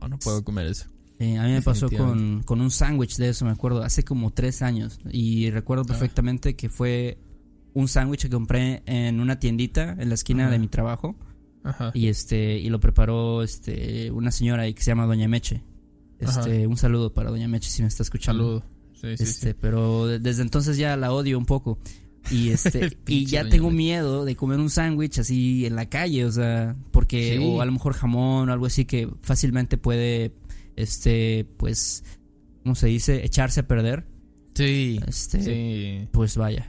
no, 0.00 0.08
no 0.08 0.18
puedo 0.18 0.44
comer 0.44 0.66
eso. 0.66 0.86
Sí, 1.22 1.36
a 1.36 1.42
mí 1.44 1.52
me 1.52 1.62
pasó 1.62 1.88
con, 1.90 2.42
con 2.42 2.60
un 2.60 2.70
sándwich 2.70 3.16
de 3.16 3.28
eso, 3.30 3.44
me 3.44 3.50
acuerdo, 3.52 3.82
hace 3.82 4.02
como 4.02 4.30
tres 4.32 4.62
años. 4.62 4.98
Y 5.10 5.50
recuerdo 5.50 5.84
perfectamente 5.84 6.56
que 6.56 6.68
fue 6.68 7.18
un 7.74 7.88
sándwich 7.88 8.22
que 8.22 8.30
compré 8.30 8.82
en 8.86 9.20
una 9.20 9.38
tiendita 9.38 9.96
en 9.98 10.08
la 10.08 10.14
esquina 10.14 10.44
Ajá. 10.44 10.52
de 10.52 10.58
mi 10.58 10.68
trabajo. 10.68 11.16
Ajá. 11.64 11.92
Y 11.94 12.08
este, 12.08 12.58
y 12.58 12.68
lo 12.70 12.80
preparó 12.80 13.42
este 13.42 14.10
una 14.10 14.32
señora 14.32 14.62
ahí 14.64 14.74
que 14.74 14.82
se 14.82 14.90
llama 14.90 15.06
Doña 15.06 15.28
Meche. 15.28 15.62
Este, 16.18 16.66
un 16.66 16.76
saludo 16.76 17.12
para 17.12 17.30
Doña 17.30 17.48
Meche 17.48 17.70
si 17.70 17.82
me 17.82 17.88
está 17.88 18.02
escuchando. 18.02 18.42
Saludo. 18.60 18.64
Sí, 18.94 19.16
sí, 19.16 19.22
Este, 19.24 19.48
sí. 19.50 19.56
pero 19.60 20.06
de- 20.06 20.18
desde 20.18 20.42
entonces 20.42 20.76
ya 20.76 20.96
la 20.96 21.12
odio 21.12 21.38
un 21.38 21.46
poco. 21.46 21.78
Y 22.30 22.48
este, 22.50 22.96
y 23.08 23.26
ya 23.26 23.48
tengo 23.48 23.66
Meche. 23.70 23.76
miedo 23.76 24.24
de 24.24 24.36
comer 24.36 24.60
un 24.60 24.70
sándwich 24.70 25.18
así 25.18 25.66
en 25.66 25.74
la 25.76 25.86
calle, 25.88 26.24
o 26.24 26.30
sea, 26.30 26.76
porque, 26.92 27.36
Sí. 27.38 27.44
o 27.44 27.60
a 27.60 27.64
lo 27.64 27.72
mejor 27.72 27.94
jamón 27.94 28.48
o 28.48 28.52
algo 28.52 28.66
así 28.66 28.84
que 28.84 29.08
fácilmente 29.22 29.76
puede, 29.76 30.30
este, 30.76 31.46
pues, 31.56 32.04
¿cómo 32.62 32.74
se 32.74 32.86
dice? 32.88 33.24
Echarse 33.24 33.60
a 33.60 33.66
perder. 33.68 34.06
Sí, 34.54 35.00
Este, 35.06 35.40
sí. 35.42 36.08
pues 36.12 36.36
vaya. 36.36 36.68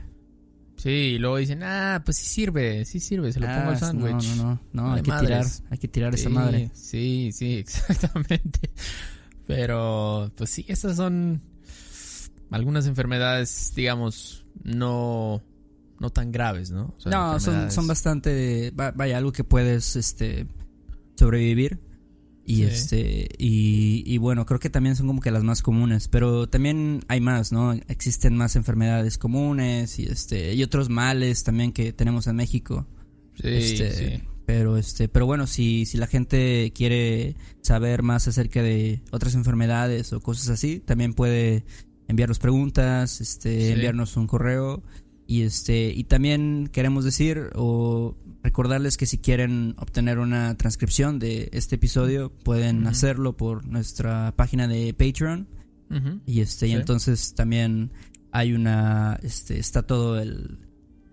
Sí, 0.76 0.88
y 0.90 1.18
luego 1.18 1.36
dicen, 1.38 1.62
ah, 1.62 2.02
pues 2.04 2.16
sí 2.18 2.26
sirve, 2.26 2.84
sí 2.84 3.00
sirve, 3.00 3.32
se 3.32 3.40
lo 3.40 3.46
pongo 3.46 3.58
Ah, 3.60 3.68
al 3.70 3.78
sándwich. 3.78 4.36
No, 4.36 4.44
no, 4.44 4.60
no, 4.72 4.82
no, 4.88 4.92
hay 4.94 5.02
que 5.02 5.12
tirar, 5.12 5.46
hay 5.70 5.78
que 5.78 5.88
tirar 5.88 6.14
esa 6.14 6.28
madre. 6.28 6.70
Sí, 6.74 7.30
sí, 7.32 7.54
exactamente. 7.58 8.70
Pero, 9.46 10.30
pues 10.36 10.50
sí, 10.50 10.64
estas 10.68 10.96
son 10.96 11.40
algunas 12.50 12.86
enfermedades, 12.86 13.72
digamos, 13.74 14.46
no, 14.62 15.42
no 16.00 16.10
tan 16.10 16.32
graves, 16.32 16.70
¿no? 16.70 16.94
O 16.96 17.00
sea, 17.00 17.12
No, 17.12 17.38
son, 17.40 17.54
enfermedades- 17.54 17.74
son 17.74 17.86
bastante, 17.86 18.70
va- 18.78 18.92
vaya, 18.92 19.18
algo 19.18 19.32
que 19.32 19.44
puedes, 19.44 19.96
este, 19.96 20.46
sobrevivir. 21.16 21.78
Y 22.46 22.56
Sí. 22.56 22.62
este, 22.64 23.28
y, 23.38 24.02
y 24.06 24.18
bueno, 24.18 24.44
creo 24.44 24.60
que 24.60 24.68
también 24.68 24.96
son 24.96 25.06
como 25.06 25.20
que 25.22 25.30
las 25.30 25.42
más 25.44 25.62
comunes, 25.62 26.08
pero 26.08 26.46
también 26.48 27.00
hay 27.08 27.20
más, 27.20 27.52
¿no? 27.52 27.72
Existen 27.88 28.36
más 28.36 28.54
enfermedades 28.56 29.16
comunes 29.16 29.98
y 29.98 30.04
este, 30.04 30.54
y 30.54 30.62
otros 30.62 30.90
males 30.90 31.42
también 31.42 31.72
que 31.72 31.92
tenemos 31.94 32.26
en 32.26 32.36
México. 32.36 32.86
Sí, 33.40 33.48
este, 33.48 33.92
sí. 34.18 34.22
Pero 34.46 34.76
este, 34.76 35.08
pero 35.08 35.24
bueno, 35.24 35.46
si, 35.46 35.86
si 35.86 35.96
la 35.96 36.06
gente 36.06 36.70
quiere 36.74 37.34
saber 37.62 38.02
más 38.02 38.28
acerca 38.28 38.62
de 38.62 39.00
otras 39.10 39.34
enfermedades 39.34 40.12
o 40.12 40.20
cosas 40.20 40.50
así, 40.50 40.80
también 40.80 41.14
puede 41.14 41.64
enviarnos 42.08 42.38
preguntas, 42.38 43.22
este, 43.22 43.68
Sí. 43.68 43.72
enviarnos 43.72 44.18
un 44.18 44.26
correo 44.26 44.82
y 45.26 45.42
este, 45.42 45.92
y 45.94 46.04
también 46.04 46.68
queremos 46.72 47.04
decir 47.04 47.50
o 47.54 48.16
recordarles 48.42 48.96
que 48.96 49.06
si 49.06 49.18
quieren 49.18 49.74
obtener 49.78 50.18
una 50.18 50.54
transcripción 50.56 51.18
de 51.18 51.48
este 51.52 51.76
episodio, 51.76 52.30
pueden 52.30 52.86
hacerlo 52.86 53.36
por 53.36 53.66
nuestra 53.66 54.34
página 54.36 54.68
de 54.68 54.92
Patreon. 54.92 55.48
Y 56.26 56.40
este, 56.40 56.66
y 56.66 56.72
entonces 56.72 57.34
también 57.34 57.92
hay 58.32 58.52
una, 58.52 59.20
este, 59.22 59.60
está 59.60 59.82
todo 59.82 60.18
el, 60.20 60.58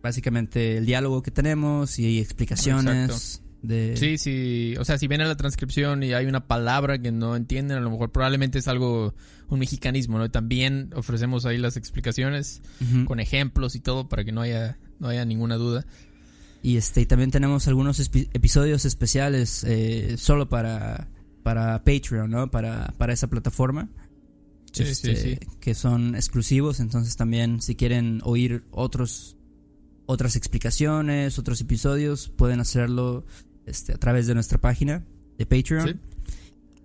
básicamente 0.02 0.78
el 0.78 0.88
diálogo 0.88 1.22
que 1.22 1.30
tenemos 1.30 2.00
y 2.00 2.20
explicaciones 2.20 3.44
de... 3.62 3.96
Sí, 3.96 4.18
sí, 4.18 4.76
o 4.80 4.86
sea, 4.86 4.98
si 4.98 5.08
viene 5.08 5.26
la 5.26 5.38
transcripción 5.38 6.02
y 6.02 6.14
hay 6.14 6.26
una 6.26 6.48
palabra 6.48 7.00
que 7.00 7.12
no 7.12 7.36
entienden, 7.36 7.78
a 7.78 7.82
lo 7.82 7.92
mejor 7.92 8.12
probablemente 8.12 8.58
es 8.58 8.68
algo, 8.68 9.14
un 9.52 9.60
mexicanismo, 9.60 10.18
¿no? 10.18 10.32
También 10.32 10.90
ofrecemos 10.96 11.46
ahí 11.46 11.58
las 11.58 11.78
explicaciones 11.78 12.62
con 13.06 13.20
ejemplos 13.20 13.76
y 13.76 13.80
todo 13.80 14.10
para 14.10 14.24
que 14.24 14.32
no 14.32 14.42
haya, 14.42 14.80
no 15.00 15.10
haya 15.10 15.26
ninguna 15.26 15.56
duda. 15.56 15.86
Y 16.64 16.78
este 16.78 17.02
y 17.02 17.06
también 17.06 17.32
tenemos 17.32 17.68
algunos 17.68 18.00
episodios 18.00 18.86
especiales 18.86 19.64
eh, 19.66 20.16
solo 20.18 20.48
para, 20.48 21.10
para 21.44 21.84
Patreon, 21.84 22.30
¿no? 22.30 22.50
Para, 22.50 22.94
para 22.98 23.14
esa 23.14 23.28
plataforma. 23.28 23.90
Sí, 24.72 24.86
sí, 24.86 24.92
este, 24.92 25.16
sí. 25.16 25.40
Que 25.60 25.74
son 25.74 26.16
exclusivos. 26.16 26.80
Entonces 26.80 27.16
también 27.18 27.62
si 27.62 27.76
quieren 27.76 28.22
oír 28.24 28.64
otros 28.72 29.38
otras 30.06 30.36
explicaciones, 30.36 31.40
otros 31.40 31.62
episodios, 31.62 32.30
pueden 32.30 32.60
hacerlo 32.60 33.26
este, 33.66 33.94
a 33.94 33.98
través 33.98 34.28
de 34.28 34.34
nuestra 34.34 34.60
página 34.60 35.06
de 35.38 35.46
Patreon. 35.46 36.00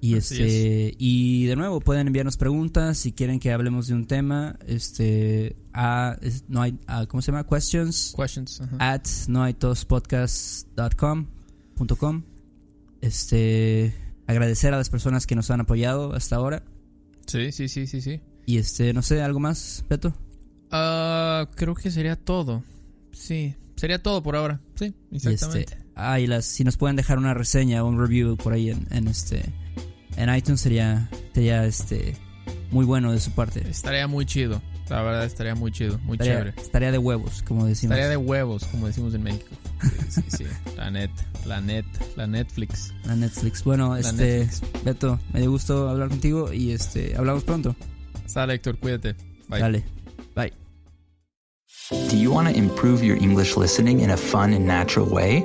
Y 0.01 0.15
Así 0.17 0.35
este 0.43 0.95
y 0.99 1.47
de 1.47 1.57
nuevo 1.57 1.81
pueden 1.81 2.07
enviarnos 2.07 2.37
preguntas 2.37 2.99
si 2.99 3.13
quieren 3.13 3.41
que 3.41 3.51
hablemos 3.53 3.87
de 3.89 3.95
un 3.95 4.07
tema, 4.07 4.59
este 4.67 5.57
a 5.73 6.17
es- 6.21 6.45
no 6.49 6.61
hay 6.63 6.79
a- 6.87 7.07
¿cómo 7.07 7.23
se 7.23 7.33
llama? 7.33 7.45
questions 7.47 8.15
Questions. 8.17 8.61
ajá. 8.61 8.77
at 8.93 9.07
noaitospodcast.com 9.29 11.27
com. 11.99 12.23
Este 13.01 13.95
agradecer 14.27 14.75
a 14.75 14.77
las 14.77 14.91
personas 14.91 15.27
que 15.27 15.35
nos 15.35 15.51
han 15.51 15.61
apoyado 15.61 16.13
hasta 16.15 16.37
ahora 16.37 16.63
Sí, 17.27 17.53
sí, 17.53 17.69
sí, 17.69 17.87
sí, 17.87 18.01
sí. 18.01 18.21
y 18.45 18.59
este 18.59 18.93
no 18.93 19.03
sé, 19.03 19.23
algo 19.23 19.41
más, 19.41 19.85
Beto. 19.89 20.15
Ah, 20.71 21.49
creo 21.55 21.75
que 21.75 21.91
sería 21.91 22.17
todo. 22.17 22.63
Sí, 23.13 23.55
sería 23.77 24.03
todo 24.03 24.23
por 24.23 24.37
ahora. 24.37 24.61
Sí, 24.75 24.95
Y 25.11 25.17
exactamente. 25.17 25.75
este, 25.75 25.87
ah, 25.95 26.21
y 26.21 26.27
las 26.27 26.45
si 26.45 26.65
nos 26.65 26.77
pueden 26.77 26.97
dejar 26.97 27.19
una 27.19 27.35
reseña 27.35 27.83
o 27.83 27.89
un 27.89 27.99
review 27.99 28.37
por 28.37 28.53
ahí 28.53 28.71
en, 28.71 28.87
en 28.91 29.09
este 29.09 29.43
en 30.17 30.35
iTunes 30.35 30.61
sería 30.61 31.09
sería 31.35 31.65
este 31.65 32.17
muy 32.71 32.85
bueno 32.85 33.13
de 33.13 33.21
su 33.21 33.31
parte. 33.33 33.67
Estaría 33.69 34.07
muy 34.07 34.27
chido. 34.27 34.61
La 34.89 35.03
verdad, 35.03 35.25
estaría 35.25 35.57
muy 35.57 35.73
chido, 35.73 35.99
muy 36.05 36.13
Estaría, 36.15 36.35
chévere. 36.35 36.55
estaría 36.61 36.93
de 36.93 36.99
huevos, 36.99 37.43
como 37.43 37.67
decimos. 37.67 37.97
Estaría 37.97 38.09
de 38.09 38.17
huevos, 38.17 38.65
como 38.67 38.87
decimos 38.87 39.15
en 39.15 39.23
México. 39.25 39.47
Sí, 39.83 40.21
sí, 40.31 40.37
sí. 40.39 40.45
La 40.77 40.91
net, 40.91 41.11
la 41.45 41.61
net, 41.61 41.85
la 42.17 42.27
Netflix. 42.29 42.95
La 43.05 43.17
Netflix. 43.17 43.65
Bueno, 43.65 43.95
La 43.95 44.01
este 44.01 44.39
Netflix. 44.45 44.85
Beto, 44.85 45.19
me 45.33 45.41
dio 45.41 45.51
gusto 45.51 45.89
hablar 45.89 46.09
contigo 46.09 46.53
y 46.53 46.71
este 46.71 47.17
hablamos 47.17 47.43
pronto. 47.43 47.75
Sale, 48.27 48.55
Héctor, 48.55 48.79
cuídate. 48.79 49.17
Bye. 49.49 49.61
Dale. 49.61 49.85
Bye. 50.37 50.53
Do 52.11 52.17
you 52.17 52.33
want 52.33 52.49
to 52.49 52.55
improve 52.57 53.03
your 53.05 53.17
English 53.17 53.57
listening 53.57 54.01
in 54.01 54.11
a 54.11 54.17
fun 54.17 54.53
and 54.53 54.67
natural 54.67 55.09
way? 55.09 55.45